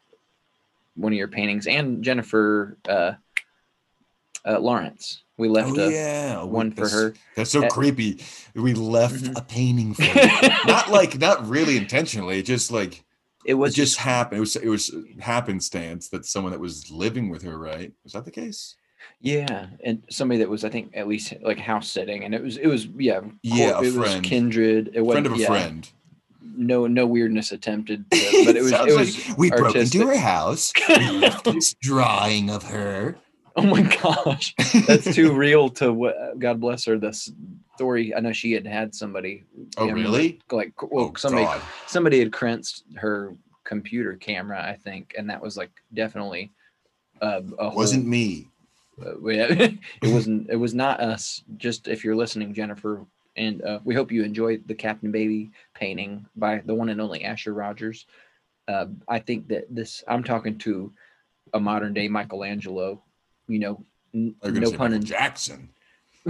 [0.95, 3.13] one of your paintings and Jennifer uh,
[4.45, 5.23] uh, Lawrence.
[5.37, 6.43] We left oh, a, yeah.
[6.43, 7.15] one for her.
[7.35, 8.23] That's so Uh, creepy.
[8.53, 9.37] We left Mhm.
[9.37, 10.49] a painting for her.
[10.67, 13.03] not like, not really intentionally, just like,
[13.45, 14.37] It was it just happened.
[14.37, 17.91] It was, it was happenstance that someone that was living with her, right?
[18.03, 18.75] Was that the case?
[19.19, 22.57] yeah, and somebody that was I think at least like house sitting, and it was
[22.57, 24.23] it was yeah Yeah, it was friend.
[24.23, 24.91] kindred.
[24.93, 25.89] It was Friend of a yeah, friend.
[26.41, 28.19] No no weirdness attempted, but
[28.55, 30.71] it was it like was we broke into her house.
[30.89, 33.17] We left this drawing of her.
[33.55, 34.55] oh my gosh,
[34.87, 36.39] that's too real to what.
[36.39, 36.97] God bless her.
[36.97, 37.13] The
[37.75, 39.43] story I know she had had somebody.
[39.77, 40.39] Oh, I remember, really?
[40.51, 41.61] Like well, oh, somebody God.
[41.85, 46.51] somebody had crinched her computer camera, I think, and that was like definitely
[47.21, 48.47] uh, a whole, Wasn't me.
[49.05, 49.47] uh, yeah,
[50.01, 50.49] it wasn't.
[50.49, 51.43] It was not us.
[51.57, 56.25] Just if you're listening, Jennifer, And uh, we hope you enjoyed the Captain Baby painting
[56.35, 58.05] by the one and only Asher Rogers.
[58.67, 60.91] Uh, I think that this, I'm talking to
[61.53, 63.03] a modern day Michelangelo,
[63.47, 65.69] you know, n- no pun Michael in Jackson.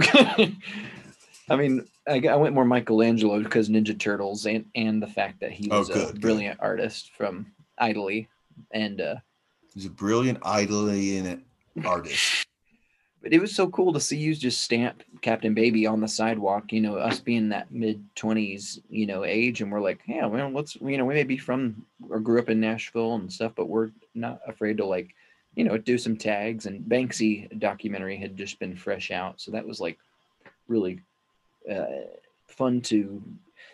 [1.48, 5.68] I mean, I went more Michelangelo because Ninja Turtles and and the fact that he
[5.70, 6.20] Oh, was good, a good.
[6.20, 8.28] brilliant artist from Italy,
[8.72, 9.16] and uh,
[9.74, 11.42] He's a brilliant idling
[11.84, 12.46] artist.
[13.22, 16.72] but it was so cool to see you just stamp Captain Baby on the sidewalk.
[16.72, 20.50] You know, us being that mid twenties, you know, age, and we're like, yeah, well,
[20.50, 23.68] let's, you know, we may be from or grew up in Nashville and stuff, but
[23.68, 25.14] we're not afraid to like,
[25.56, 26.66] you know, do some tags.
[26.66, 29.98] And Banksy documentary had just been fresh out, so that was like
[30.68, 31.00] really
[31.70, 32.08] uh,
[32.46, 33.22] fun to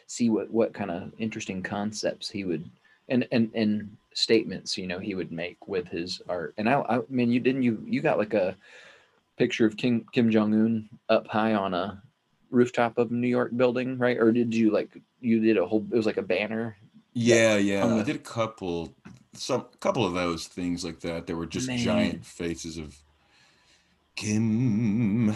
[0.06, 2.68] see what what kind of interesting concepts he would
[3.08, 6.54] and and and statements you know he would make with his art.
[6.58, 8.56] And I, I mean, you didn't you you got like a
[9.36, 12.02] picture of Kim Kim Jong Un up high on a
[12.50, 14.18] rooftop of a New York building, right?
[14.18, 14.90] Or did you like
[15.20, 15.84] you did a whole?
[15.92, 16.76] It was like a banner.
[17.12, 17.84] Yeah, yeah.
[17.84, 18.94] on I did a couple,
[19.32, 21.26] some a couple of those things like that.
[21.26, 21.78] There were just Man.
[21.78, 22.96] giant faces of
[24.16, 25.34] Kim,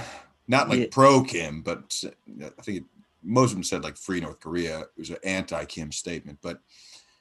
[0.48, 0.86] not like Yeah.
[0.90, 2.02] pro Kim, but
[2.40, 2.84] I think it,
[3.22, 4.80] most of them said like free North Korea.
[4.80, 6.60] It was an anti Kim statement, but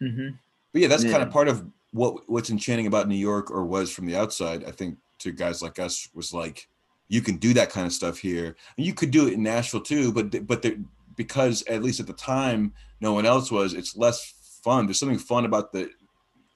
[0.01, 0.29] Mm-hmm.
[0.73, 3.91] but yeah, that's kind of part of what what's enchanting about New York, or was
[3.91, 4.65] from the outside.
[4.65, 6.67] I think to guys like us was like
[7.07, 9.79] you can do that kind of stuff here, and you could do it in Nashville
[9.81, 10.11] too.
[10.11, 10.75] But but there,
[11.15, 14.33] because at least at the time no one else was, it's less
[14.63, 14.87] fun.
[14.87, 15.89] There's something fun about the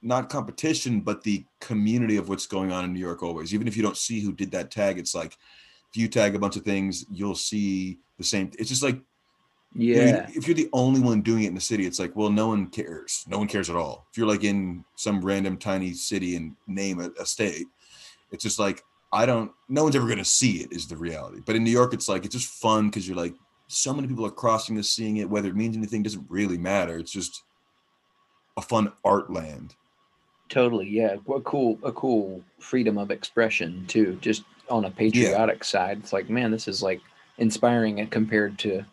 [0.02, 3.24] not competition, but the community of what's going on in New York.
[3.24, 5.38] Always, even if you don't see who did that tag, it's like
[5.90, 8.52] if you tag a bunch of things, you'll see the same.
[8.60, 9.00] It's just like
[9.76, 10.30] you know, Yeah.
[10.34, 12.68] if you're the only one doing it in the city, it's like, well, no one
[12.68, 13.26] cares.
[13.28, 14.08] No one cares at all.
[14.12, 17.68] If you're like in some random tiny city and name a, a state,
[18.32, 21.42] it's just like, I don't, no one's ever going to see it, is the reality.
[21.46, 23.36] But in New York, it's like, it's just fun because you're like,
[23.68, 25.30] so many people are crossing this, seeing it.
[25.30, 26.98] Whether it means anything doesn't really matter.
[26.98, 27.44] It's just
[28.56, 29.76] a fun art land.
[30.50, 31.16] Totally, yeah.
[31.26, 34.18] What cool, a cool freedom of expression too.
[34.22, 37.02] Just on a patriotic side, it's like, man, this is like
[37.38, 38.86] inspiring compared to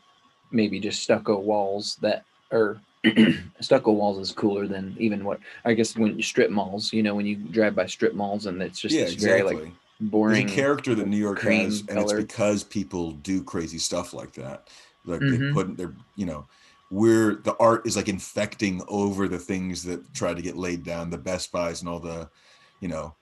[0.51, 2.81] maybe just stucco walls that or
[3.61, 6.93] stucco walls is cooler than even what I guess when you strip malls.
[6.93, 9.55] You know, when you drive by strip malls and it's just yeah, this exactly.
[9.55, 10.35] very like boring.
[10.47, 14.33] There's a character that New York has, and it's because people do crazy stuff like
[14.35, 14.69] that.
[15.05, 15.53] Like they Mhm.
[15.53, 16.47] put their, you know,
[16.91, 21.11] we're the art is like infecting over the things that try to get laid down,
[21.11, 22.29] the Best Buys and all the,
[22.81, 23.15] you know,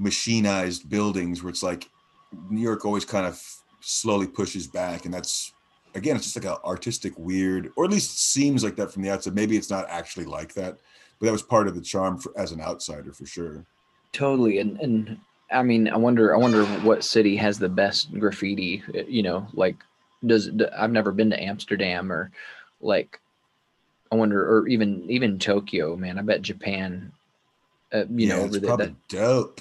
[0.00, 1.88] machinized buildings where it's like
[2.48, 3.40] New York always kind of
[3.80, 5.52] slowly pushes back, and that's
[5.94, 9.10] again, it's just like an artistic weird, or at least seems like that from the
[9.10, 9.34] outside.
[9.34, 10.78] Maybe it's not actually like that,
[11.18, 13.66] but that was part of the charm for, as an outsider for sure.
[14.12, 15.18] Totally, and and
[15.52, 18.82] I mean, I wonder, I wonder what city has the best graffiti.
[19.06, 19.76] You know, like
[20.24, 22.30] does I've never been to Amsterdam or
[22.80, 23.20] like
[24.12, 25.96] I wonder, or even even Tokyo.
[25.96, 27.12] Man, I bet Japan.
[27.92, 29.60] Uh, you know, it's probably that dope.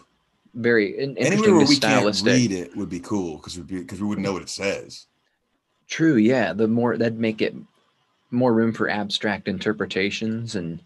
[0.53, 1.77] very in- Anywhere interesting, where we
[2.11, 4.49] can't read it would be cool because we'd be because we wouldn't know what it
[4.49, 5.07] says.
[5.87, 6.53] True, yeah.
[6.53, 7.55] The more that'd make it
[8.31, 10.81] more room for abstract interpretations and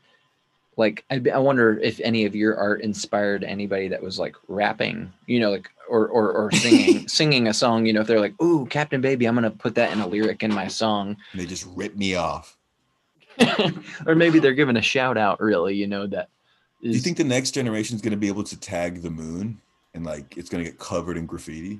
[0.77, 5.11] like I, I wonder if any of your art inspired anybody that was like rapping,
[5.27, 7.85] you know, like or or, or singing singing a song.
[7.85, 10.43] You know, if they're like, "Ooh, Captain Baby, I'm gonna put that in a lyric
[10.43, 12.57] in my song," And they just rip me off.
[14.05, 15.39] or maybe they're giving a shout out.
[15.39, 16.29] Really, you know that.
[16.81, 19.61] Do you think the next generation is going to be able to tag the moon
[19.93, 21.79] and like it's going to get covered in graffiti?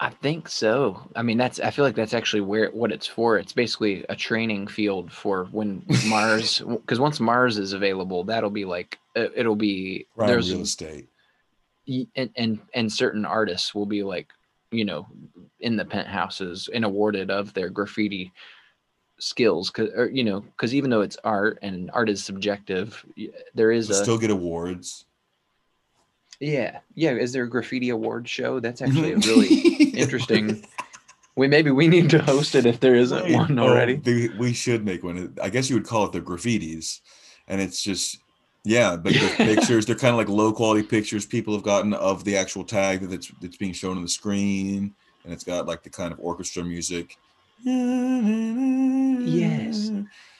[0.00, 1.08] I think so.
[1.16, 1.58] I mean, that's.
[1.58, 3.36] I feel like that's actually where what it's for.
[3.36, 8.64] It's basically a training field for when Mars, because once Mars is available, that'll be
[8.64, 11.08] like uh, it'll be Prime there's real estate.
[12.14, 14.28] and, and and certain artists will be like
[14.70, 15.06] you know
[15.60, 18.32] in the penthouses and awarded of their graffiti
[19.18, 23.04] skills because you know because even though it's art and art is subjective
[23.54, 25.06] there is They'll a still get awards.
[26.38, 30.64] yeah yeah is there a graffiti award show that's actually a really interesting
[31.36, 33.32] we maybe we need to host it if there isn't Right.
[33.34, 35.34] one Oh, already they- we should make one.
[35.42, 37.00] I guess you would call it the graffitis,
[37.46, 38.18] and it's just
[38.64, 42.24] yeah, but the pictures they're kind of like low quality pictures people have gotten of
[42.24, 44.94] the actual tag that's that's being shown on the screen,
[45.24, 47.16] and it's got like the kind of orchestra music.
[49.24, 49.90] Yes.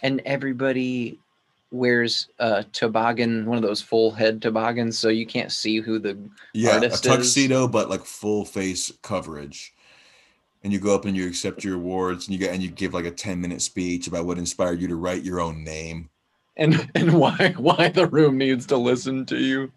[0.02, 1.18] and everybody
[1.70, 6.18] wears a toboggan one of those full head toboggans so you can't see who the
[6.54, 7.16] yeah, artist a is.
[7.16, 9.74] tuxedo, but like full face coverage.
[10.64, 12.94] And you go up and you accept your awards, and you get and you give
[12.94, 16.10] like a ten minute speech about what inspired you to write your own name.
[16.56, 19.72] and and why why the room needs to listen to you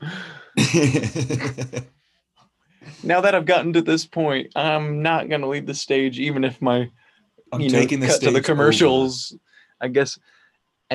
[3.03, 6.43] now that i've gotten to this point i'm not going to leave the stage even
[6.43, 6.89] if my
[7.51, 8.41] I'm you know, taking the cut to the over.
[8.41, 9.35] commercials.
[9.81, 10.17] I guess.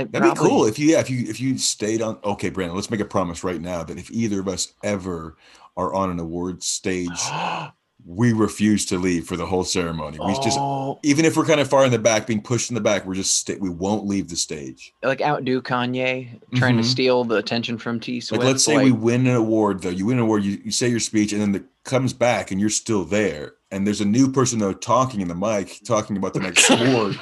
[0.05, 2.19] That'd be cool if you yeah if you if you stayed on.
[2.23, 5.37] Okay, Brandon, let's make a promise right now that if either of us ever
[5.77, 7.09] are on an award stage,
[8.05, 10.19] we refuse to leave for the whole ceremony.
[10.25, 12.75] We just Oh, even if we're kind of far in the back, being pushed in
[12.75, 14.93] the back, we're just sta we won't leave the stage.
[15.03, 16.83] like outdo Kanye, trying Mhm.
[16.83, 18.43] to steal the attention from T Swift.
[18.45, 19.89] Like let's say we win an award though.
[19.91, 22.61] You win an award, you, you say your speech, and then it comes back and
[22.61, 23.55] you're still there.
[23.73, 27.19] And there's a new person though talking in the mic, talking about the next award,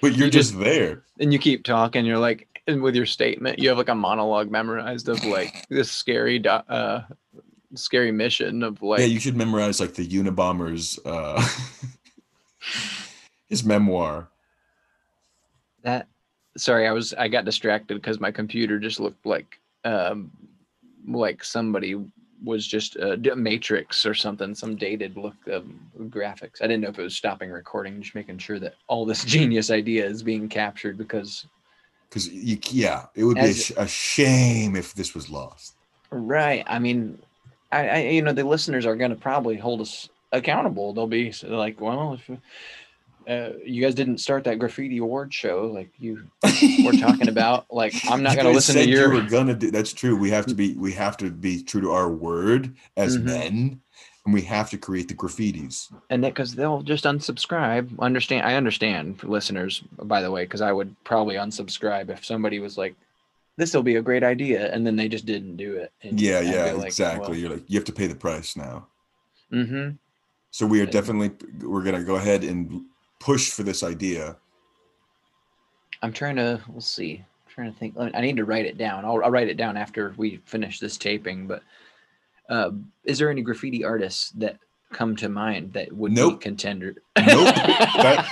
[0.00, 1.04] but you're You just, just- there.
[1.20, 2.04] and you keep talking.
[2.04, 5.90] You're like, and with your statement, you have like a monologue memorized of like this
[5.90, 7.02] scary, uh,
[7.74, 8.98] scary mission of like.
[9.00, 11.40] yeah, you should memorize like the Unabomber's uh
[13.48, 14.28] his memoir.
[15.82, 16.08] that
[16.56, 20.30] sorry i was i got distracted because my computer just looked like um
[21.06, 21.94] like somebody
[22.44, 25.64] was just a matrix or something some dated look of
[26.08, 29.24] graphics i didn't know if it was stopping recording just making sure that all this
[29.34, 31.46] genius idea is being captured because
[32.08, 35.74] Because you, yeah, it would be a, sh- a shame if this was lost.
[36.10, 37.18] right i mean
[37.72, 41.32] i, I you know the listeners are going to probably hold us accountable they'll be
[41.44, 42.30] like well if
[43.28, 46.26] uh, you guys didn't start that graffiti award show like you
[46.84, 49.70] were talking about like i'm not going to listen to your You were gonna do.
[49.70, 50.16] That's true.
[50.16, 50.74] We have to be.
[50.74, 53.24] We have to be true to our word as Mhm.
[53.24, 53.80] men,
[54.24, 55.92] and we have to create the graffitis.
[56.10, 60.60] and that because they'll just unsubscribe understand i understand for listeners by the way because
[60.60, 62.94] i would probably unsubscribe if somebody was like
[63.56, 66.40] this will be a great idea and then they just didn't do it and Yeah,
[66.40, 67.38] yeah, like, exactly.
[67.40, 68.86] You're like you have to pay the price now.
[69.50, 69.96] well, mhm.
[70.50, 71.30] So we are definitely
[71.66, 72.84] we're gonna go ahead and
[73.18, 74.36] push for this idea.
[76.02, 79.04] i'm trying to we'll see I'm trying to think i need to write it down
[79.04, 81.62] i'll, I'll write it down after we finish this taping but
[82.48, 82.70] uh,
[83.04, 84.58] is there any graffiti artists that
[84.92, 86.38] come to mind that would Nope.
[86.38, 87.54] be contender Nope.
[87.54, 88.28] that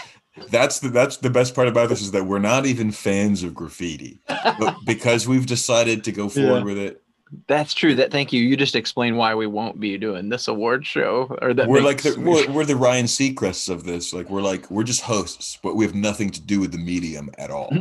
[0.50, 3.54] that's the that's the best part about this is that we're not even fans of
[3.54, 6.62] graffiti, but because we've decided to go forward Yeah.
[6.64, 7.02] with it,
[7.46, 7.94] That's true.
[7.94, 8.42] That thank you.
[8.42, 12.02] You just explained why we won't be doing this award show, or that we're like
[12.02, 14.12] the, we're, we're the Ryan Seacrests of this.
[14.12, 17.30] Like we're like we're just hosts, but we have nothing to do with the medium
[17.38, 17.72] at all.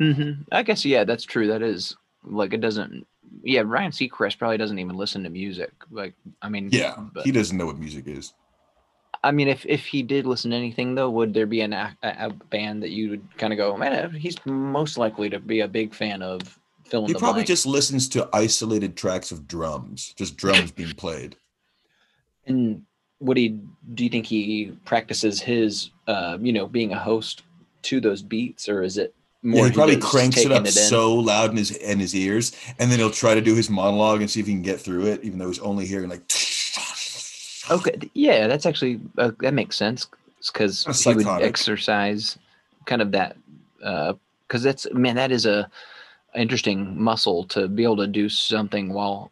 [0.00, 0.46] Mhm.
[0.50, 1.48] I guess yeah, that's true.
[1.48, 3.06] That is like it doesn't.
[3.42, 5.72] Yeah, Ryan Seacrest probably doesn't even listen to music.
[5.90, 8.34] Like, I mean, Yeah, but, he doesn't know what music is.
[9.24, 11.96] I mean, if if he did listen to anything though, would there be an a,
[12.02, 15.68] a band that you would kind of go, man, he's most likely to be a
[15.68, 16.58] big fan of
[16.92, 20.92] fill in He probably blank." just listens to isolated tracks of drums, just drums being
[20.92, 21.36] played.
[22.46, 22.84] And
[23.20, 23.58] would he?
[23.94, 27.42] Do you think he practices his, uh, you know, being a host
[27.82, 29.64] to those beats, or is it more?
[29.64, 30.72] Yeah, he probably cranks it up in?
[30.72, 34.20] so loud in his in his ears, and then he'll try to do his monologue
[34.20, 36.22] and see if he can get through it, even though he's only hearing like.
[37.70, 40.06] Okay, yeah, that's actually uh, that makes sense
[40.52, 42.36] because he would exercise
[42.86, 43.36] kind of that
[43.78, 45.70] because that's man, that is a
[46.34, 49.30] interesting muscle to be able to do something while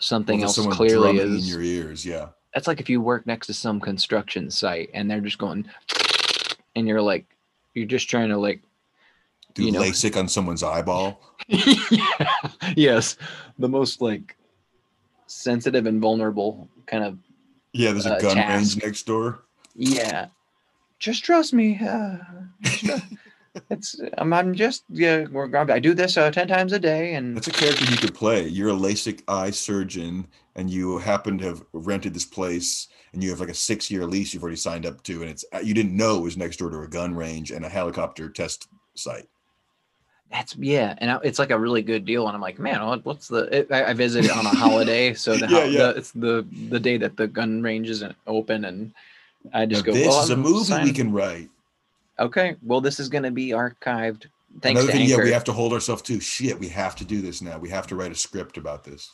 [0.00, 1.44] something Well, else clearly is.
[1.44, 2.04] in your ears.
[2.04, 5.66] Yeah, That's like if you work next to some construction site and they're just going,
[6.76, 7.26] and you're like,
[7.74, 8.60] you're just trying to like,
[9.54, 9.80] do You know.
[9.80, 11.20] LASIK on someone's eyeball.
[12.76, 13.16] yes,
[13.58, 14.36] the most like
[15.26, 17.18] sensitive and vulnerable kind of
[17.72, 18.48] Yeah, there's a Uh, gun task.
[18.76, 19.42] range next door.
[19.74, 20.26] Yeah.
[20.98, 21.78] Just trust me.
[21.80, 22.16] Uh,
[22.62, 22.98] just, uh,
[23.70, 25.26] it's I'm, I'm just yeah.
[25.30, 27.96] We're gonna I do this uh, ten times a day, and That's a character you
[27.96, 28.46] could play.
[28.48, 30.26] You're a LASIK eye surgeon,
[30.56, 34.04] and you happen to have rented this place, and you have like a six year
[34.06, 36.56] lease you've already signed up to, and it's uh, you didn't know it was next
[36.58, 39.28] door to a gun range and a helicopter test site.
[40.30, 40.94] that's yeah.
[40.98, 42.26] And I, it's like a really good deal.
[42.26, 43.44] And I'm like, man, what, what's the?
[43.58, 45.78] It, I, I visited on a holiday, so the, Yeah, yeah.
[45.92, 48.92] the it's the the day that the gun range isn't open, and
[49.52, 49.92] I Now, just go.
[49.92, 51.50] this well, is a I'm movie we can write.
[52.18, 54.26] Okay, well, this is gonna be archived.
[54.60, 56.20] Thanks Another to thing, yeah, we have to hold ourselves to.
[56.20, 57.58] Shit, we have to do this now.
[57.58, 59.10] We have to write a script about this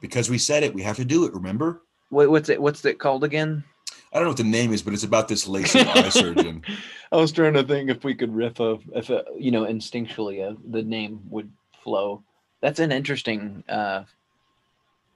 [0.00, 0.74] because we said it.
[0.74, 1.32] We have to do it.
[1.32, 1.82] Remember?
[2.10, 2.60] What, what's it?
[2.60, 3.64] What's it called again?
[4.12, 6.62] I don't know what the name is, but it's about this LASIK eye surgeon.
[7.10, 10.46] I was trying to think if we could riff of if a, you know instinctually
[10.46, 11.50] uh, the name would
[11.82, 12.22] flow.
[12.60, 14.04] That's an interesting uh,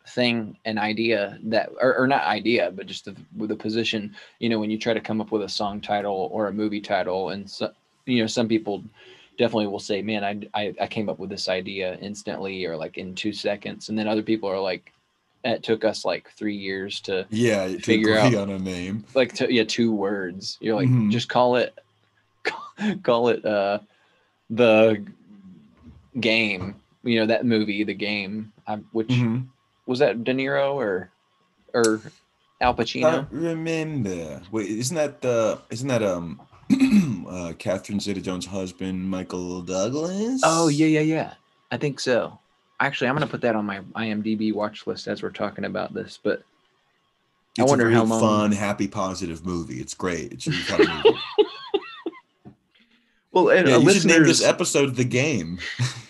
[0.08, 4.14] thing, an idea that, or, or not idea, but just the, with the position.
[4.38, 6.80] You know, when you try to come up with a song title or a movie
[6.80, 7.72] title, and so,
[8.06, 8.82] you know, some people
[9.38, 12.98] definitely will say, "Man, I, I I came up with this idea instantly or like
[12.98, 14.92] in two seconds," and then other people are like,
[15.44, 19.04] "It took us like three years to." Yeah, to Figure out- on a name.
[19.14, 21.10] like to, yeah two words you're like Mhm.
[21.10, 21.76] just call it
[23.02, 23.78] call it uh
[24.50, 25.04] the
[26.20, 29.46] game you know that movie the game I, which Mhm.
[29.86, 31.10] Was that de niro or
[31.74, 32.00] or
[32.60, 34.42] al pacino I remember.
[34.50, 35.60] Wait, isn't that the?
[35.70, 36.40] Isn't that um?
[37.30, 40.40] uh, Catherine Zeta-Jones' husband, Michael Douglas.
[40.44, 41.34] Oh yeah, yeah, yeah.
[41.70, 42.38] I think so.
[42.80, 46.18] Actually, I'm gonna put that on my IMDb watch list as we're talking about this.
[46.22, 46.42] But
[47.58, 49.76] I It's wonder a how long- fun, happy, positive movie.
[49.80, 50.32] It's great.
[50.32, 51.18] It's a really fun movie.
[53.32, 55.58] well, and, yeah, you should name this episode "The Game."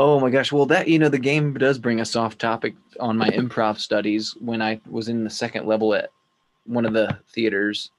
[0.00, 0.50] Oh my gosh.
[0.50, 4.34] Well, that, you know, the game does bring us off topic on my improv studies.
[4.40, 6.10] When I was in the second level at
[6.64, 7.90] one of the theaters,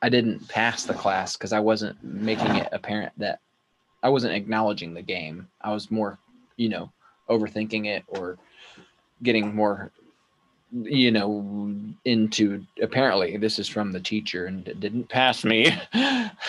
[0.00, 3.40] I didn't pass the class because I wasn't making it apparent that
[4.02, 5.48] I wasn't acknowledging the game.
[5.60, 6.18] I was more,
[6.56, 6.90] you know,
[7.28, 8.38] overthinking it or
[9.22, 9.90] getting more,
[10.72, 11.74] you know,
[12.06, 15.78] into apparently this is from the teacher and it didn't pass me.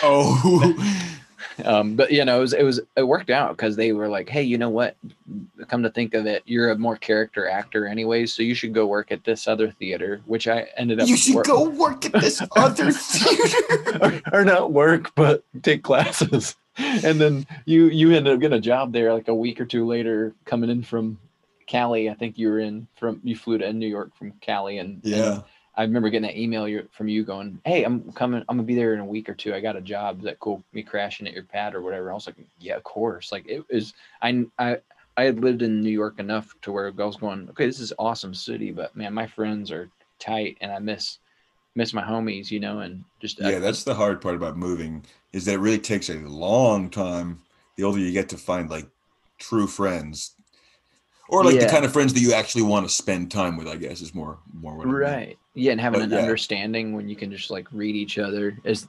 [0.02, 0.74] Oh,
[1.64, 4.28] um, but you know, it was it was it worked out because they were like,
[4.28, 4.96] hey, you know what?
[5.68, 8.86] Come to think of it, you're a more character actor anyways, so you should go
[8.86, 12.12] work at this other theater, which I ended up you should wor- go work at
[12.12, 14.20] this other theater.
[14.32, 16.56] or, or not work, but take classes.
[16.76, 19.86] And then you you ended up getting a job there like a week or two
[19.86, 21.18] later, coming in from
[21.66, 22.08] Cali.
[22.10, 25.12] I think you were in from you flew to New York from Cali, and and
[25.12, 25.40] Yeah.
[25.74, 28.40] I remember getting that email from you going, "Hey, I'm coming.
[28.48, 29.54] I'm gonna be there in a week or two.
[29.54, 30.18] I got a job.
[30.18, 30.62] Is that cool?
[30.72, 33.64] Me crashing at your pad or whatever." I was like, "Yeah, of course." Like it
[33.70, 33.94] was.
[34.20, 34.78] I I
[35.16, 37.92] I had lived in New York enough to where I was going, "Okay, this is
[37.98, 41.18] awesome city, but man, my friends are tight, and I miss
[41.74, 45.46] miss my homies, you know, and just Yeah, that's the hard part about moving is
[45.46, 47.40] that it really takes a long time.
[47.76, 48.88] The older you get to find like
[49.38, 50.34] true friends,
[51.28, 53.66] or like the kind of friends that you actually want to spend time with.
[53.68, 55.38] I guess is more more what I right.
[55.54, 56.18] Yeah, and having But an yeah.
[56.18, 58.88] understanding when you can just like read each other is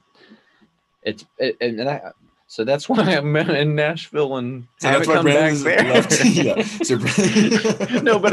[1.02, 2.14] it's it, and that.
[2.46, 5.94] So that's why I'm in Nashville and So haven't that's why come back there.
[5.94, 6.24] left.
[6.26, 6.62] yeah.
[6.62, 8.32] So Brandon- no, but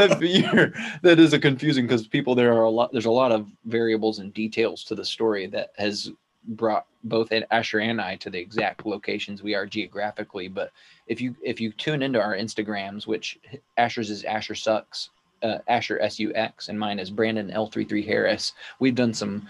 [1.02, 2.92] that is a confusing because people there are a lot.
[2.92, 6.12] There's a lot of variables and details to the story that has
[6.50, 10.48] brought both Asher and I to the exact locations we are geographically.
[10.48, 10.72] But
[11.08, 13.40] if you if you tune into our Instagrams, which
[13.78, 15.10] Asher's is Asher sucks,
[15.44, 18.54] uh, Asher S U X, and mine is Brandon L 33 Harris.
[18.80, 19.48] We've done some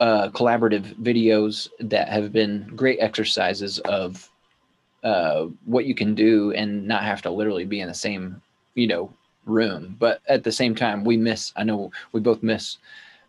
[0.00, 4.30] uh, collaborative videos that have been great exercises of
[5.04, 8.40] uh, what you can do and not have to literally be in the same
[8.74, 9.12] you know
[9.44, 12.78] room but at the same time we miss i know we both miss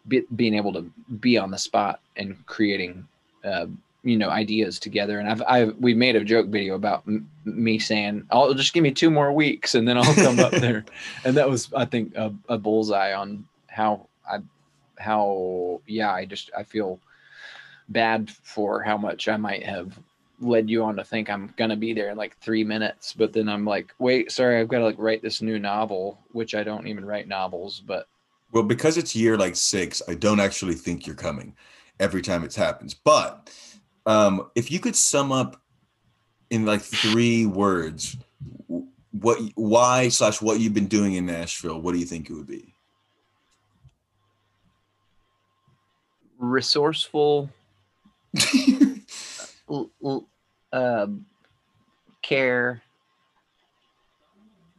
[0.08, 0.82] be, being able to
[1.20, 3.06] be on the spot and creating
[3.44, 3.66] uh,
[4.06, 5.20] you know ideas together.
[5.20, 8.84] And i've i've we made a joke video about m- me saying i'll just give
[8.84, 10.86] me two more weeks and then i'll come up there.
[11.26, 14.40] And that was i think a, a bullseye on how i
[14.98, 17.00] how yeah i just i feel
[17.90, 20.00] bad for how much i might have
[20.40, 23.48] led you on to think I'm gonna be there in like three minutes, but then
[23.48, 26.88] I'm like, wait, sorry, I've got to like write this new novel, which I don't
[26.88, 28.08] even write novels, but
[28.52, 31.56] well, because it's year like six, I don't actually think you're coming
[32.00, 32.94] every time it happens.
[32.94, 33.50] But
[34.06, 35.62] um, if you could sum up
[36.50, 38.18] in like three words
[39.12, 42.48] what why slash what you've been doing in Nashville, what do you think it would
[42.48, 42.76] be?
[46.38, 47.50] resourceful,
[50.74, 51.26] um,
[52.22, 52.82] care,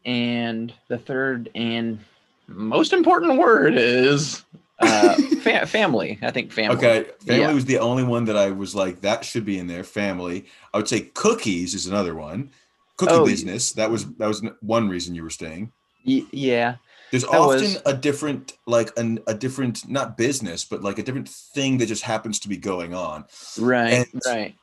[0.04, 1.98] and the third and
[2.46, 4.44] most important word is
[4.86, 6.18] uh, fa- family.
[6.22, 6.76] I think family.
[6.76, 7.52] Okay, family Yeah.
[7.52, 9.84] was the only one that I was like that should be in there.
[9.84, 10.46] Family.
[10.72, 12.50] I would say cookies is another one.
[12.96, 13.72] Cookie Oh, business.
[13.72, 15.72] That was that was one reason you were staying.
[16.06, 16.76] Y- yeah.
[17.10, 21.02] There's That often was- a different like an, a different not business but like a
[21.02, 23.24] different thing that just happens to be going on.
[23.58, 23.92] Right.
[24.12, 24.54] And- right.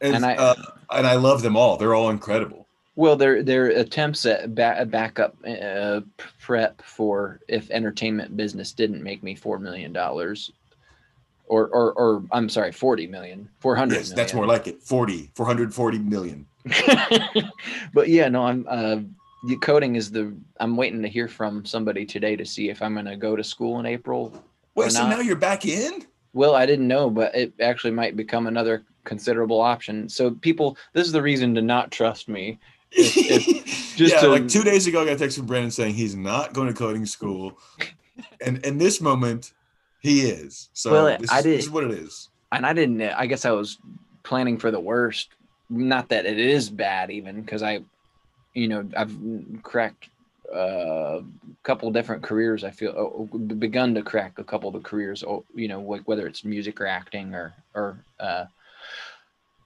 [0.00, 0.54] And, And I- uh,
[0.90, 1.76] and I love them all.
[1.76, 2.61] They're all incredible.
[2.94, 6.00] Well, their their attempts at ba- backup uh,
[6.40, 10.52] prep for if entertainment business didn't make me four million dollars,
[11.46, 13.96] or, or or I'm sorry, forty million, four hundred.
[13.96, 14.82] Yes, that's more like it.
[14.82, 16.46] 40, 440 million.
[17.94, 18.98] but yeah, no, I'm uh,
[19.48, 20.34] the coding is the.
[20.60, 23.42] I'm waiting to hear from somebody today to see if I'm going to go to
[23.42, 24.32] school in April.
[24.74, 25.10] Wait, so not.
[25.10, 26.06] now you're back in?
[26.34, 30.08] Well, I didn't know, but it actually might become another considerable option.
[30.08, 32.58] So people, this is the reason to not trust me.
[32.94, 35.94] If- just yeah, to- like two days ago, I got a text from Brandon saying
[35.94, 37.58] he's not going to coding school,
[38.44, 39.52] and in this moment,
[40.00, 40.68] he is.
[40.72, 42.28] So Well, this, I is, did- this is what it is.
[42.52, 43.00] and I didn't.
[43.02, 43.78] I guess I was
[44.24, 45.30] planning for the worst.
[45.70, 47.80] Not that it is bad, even because I,
[48.52, 49.16] you know, I've
[49.62, 50.10] cracked
[50.52, 51.22] a
[51.62, 52.62] couple different careers.
[52.62, 55.24] I feel oh, begun to crack a couple of the careers.
[55.24, 58.44] oh, You know, like whether it's music or acting or or uh,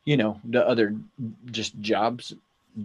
[0.04, 0.94] you know the other
[1.50, 2.34] just jobs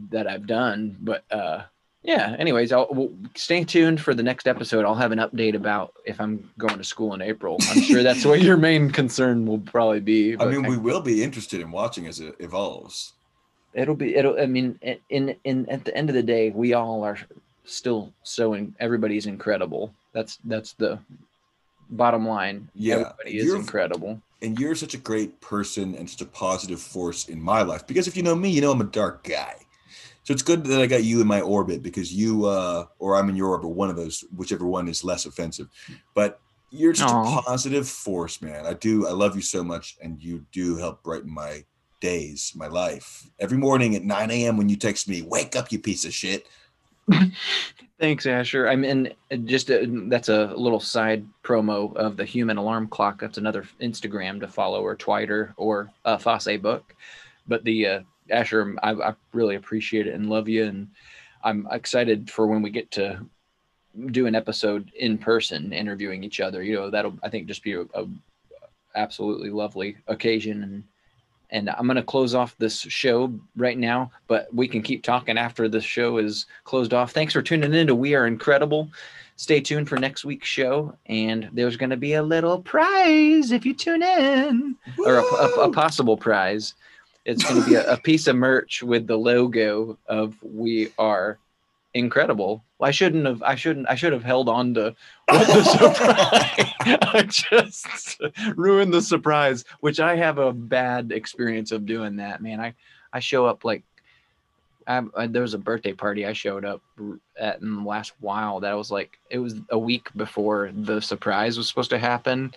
[0.09, 0.97] that I've done.
[1.01, 1.63] But uh,
[2.03, 2.35] yeah.
[2.39, 4.85] Anyways, I'll we'll stay tuned for the next episode.
[4.85, 7.57] I'll have an update about if I'm going to school in April.
[7.69, 10.35] I'm sure that's what your main concern will probably be.
[10.39, 13.13] I mean, we will be interested in watching as it evolves.
[13.73, 14.39] it'll be it'll.
[14.39, 14.79] I mean,
[15.09, 17.17] in in at the end of the day, we all are
[17.65, 19.93] still so in, everybody's incredible.
[20.13, 20.99] That's that's the
[21.91, 22.69] bottom line.
[22.73, 24.21] Yeah, everybody is you're- incredible.
[24.43, 27.85] And you're such a great person and such a positive force in my life.
[27.85, 29.53] Because if you know me, you know I'm a dark guy.
[30.23, 33.29] So it's good that I got you in my orbit because you, uh, or I'm
[33.29, 35.67] in your orbit, one of those, whichever one is less offensive.
[36.13, 37.39] But you're just Aw.
[37.39, 38.65] a positive force, man.
[38.65, 39.07] I do.
[39.07, 41.65] I love you so much, and you do help brighten my
[41.99, 43.29] days, my life.
[43.39, 44.57] Every morning at 9 a.m.
[44.57, 46.47] when you text me, "Wake up, you piece of shit."
[47.99, 48.67] Thanks, Asher.
[48.67, 53.19] I mean, uh, just uh that's a little side promo of the Human Alarm Clock.
[53.19, 56.83] That's another Instagram to follow, or Twitter, or a Facebook.
[57.47, 57.99] But the uh,
[58.29, 60.89] Asher, um, I, I really appreciate it and love you, and
[61.43, 63.25] I'm excited for when we get to
[64.11, 66.63] do an episode in person, interviewing each other.
[66.63, 68.07] You know, that'll I think just be a, a
[68.95, 70.83] absolutely lovely occasion and.
[71.53, 75.37] And I'm going to close off this show right now, but we can keep talking
[75.37, 77.11] after the show is closed off.
[77.11, 78.89] Thanks for tuning in to We Are Incredible.
[79.35, 83.65] Stay tuned for next week's show, and there's going to be a little prize if
[83.65, 86.73] you tune in, or a, a, a possible prize.
[87.25, 91.37] It's going to be a, a piece of merch with the logo of We Are
[91.93, 92.63] Incredible.
[92.79, 93.43] Well, I shouldn't have.
[93.43, 93.89] I shouldn't.
[93.89, 94.95] I should have held on to
[95.27, 96.73] what the surprise.
[96.79, 98.21] I just
[98.55, 102.41] ruined the surprise, which I have a bad experience of doing that.
[102.41, 102.75] Man, I
[103.11, 103.83] I show up like
[104.87, 106.81] I, I, uh, there was a birthday party I showed up
[107.37, 111.57] at in the last while that was like it was a week before the surprise
[111.57, 112.53] was supposed to happen,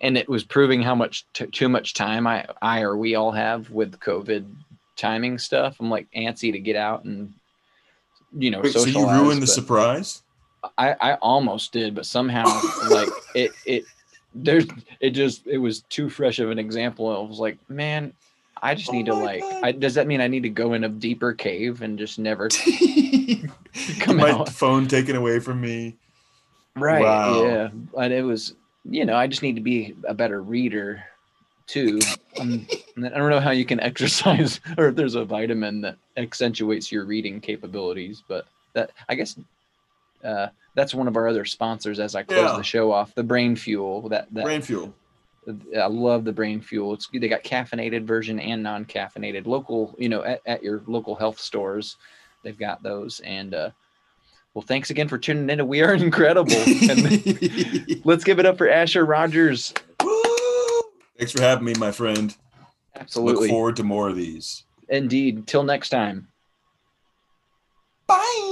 [0.00, 3.32] and it was proving how much t- too much time I I or we all
[3.32, 4.46] have with COVID
[4.96, 5.76] timing stuff.
[5.80, 7.32] I'm like antsy to get out and
[8.36, 10.22] you know Wait, so you ruined the surprise?
[10.78, 12.44] I, I almost did, but somehow
[12.90, 13.84] like it it
[14.34, 14.66] there's
[15.00, 17.08] it just it was too fresh of an example.
[17.08, 18.12] I was like, man,
[18.62, 20.84] I just Oh need to like I does that mean I need to go in
[20.84, 22.48] a deeper cave and just never
[24.00, 24.48] come my out?
[24.50, 25.96] phone taken away from me.
[26.74, 27.02] Right.
[27.02, 27.42] Wow.
[27.42, 27.68] Yeah.
[27.94, 28.54] But it was
[28.88, 31.02] you know, I just need to be a better reader
[31.66, 31.98] too.
[32.38, 32.66] Um,
[32.98, 37.04] I don't know how you can exercise or if there's a vitamin that accentuates your
[37.04, 39.36] reading capabilities, but that I guess
[40.24, 42.56] uh, that's one of our other sponsors as I close Yeah.
[42.56, 43.14] the show off.
[43.14, 44.08] The Brain Fuel.
[44.08, 44.94] That that Brain fuel.
[45.78, 46.94] I love the Brain Fuel.
[46.94, 49.46] It's they got caffeinated version and non-caffeinated.
[49.46, 51.96] Local, you know, at, at your local health stores,
[52.42, 53.20] they've got those.
[53.20, 53.70] And uh,
[54.56, 55.68] well, thanks again for tuning in.
[55.68, 56.56] We are incredible.
[56.56, 59.74] and let's give it up for Asher Rogers.
[60.02, 60.22] Woo!
[61.18, 62.34] Thanks for having me, my friend.
[62.98, 63.48] Absolutely.
[63.48, 64.64] Look forward to more of these.
[64.88, 65.46] indeed.
[65.46, 66.28] Till next time.
[68.06, 68.42] Bye.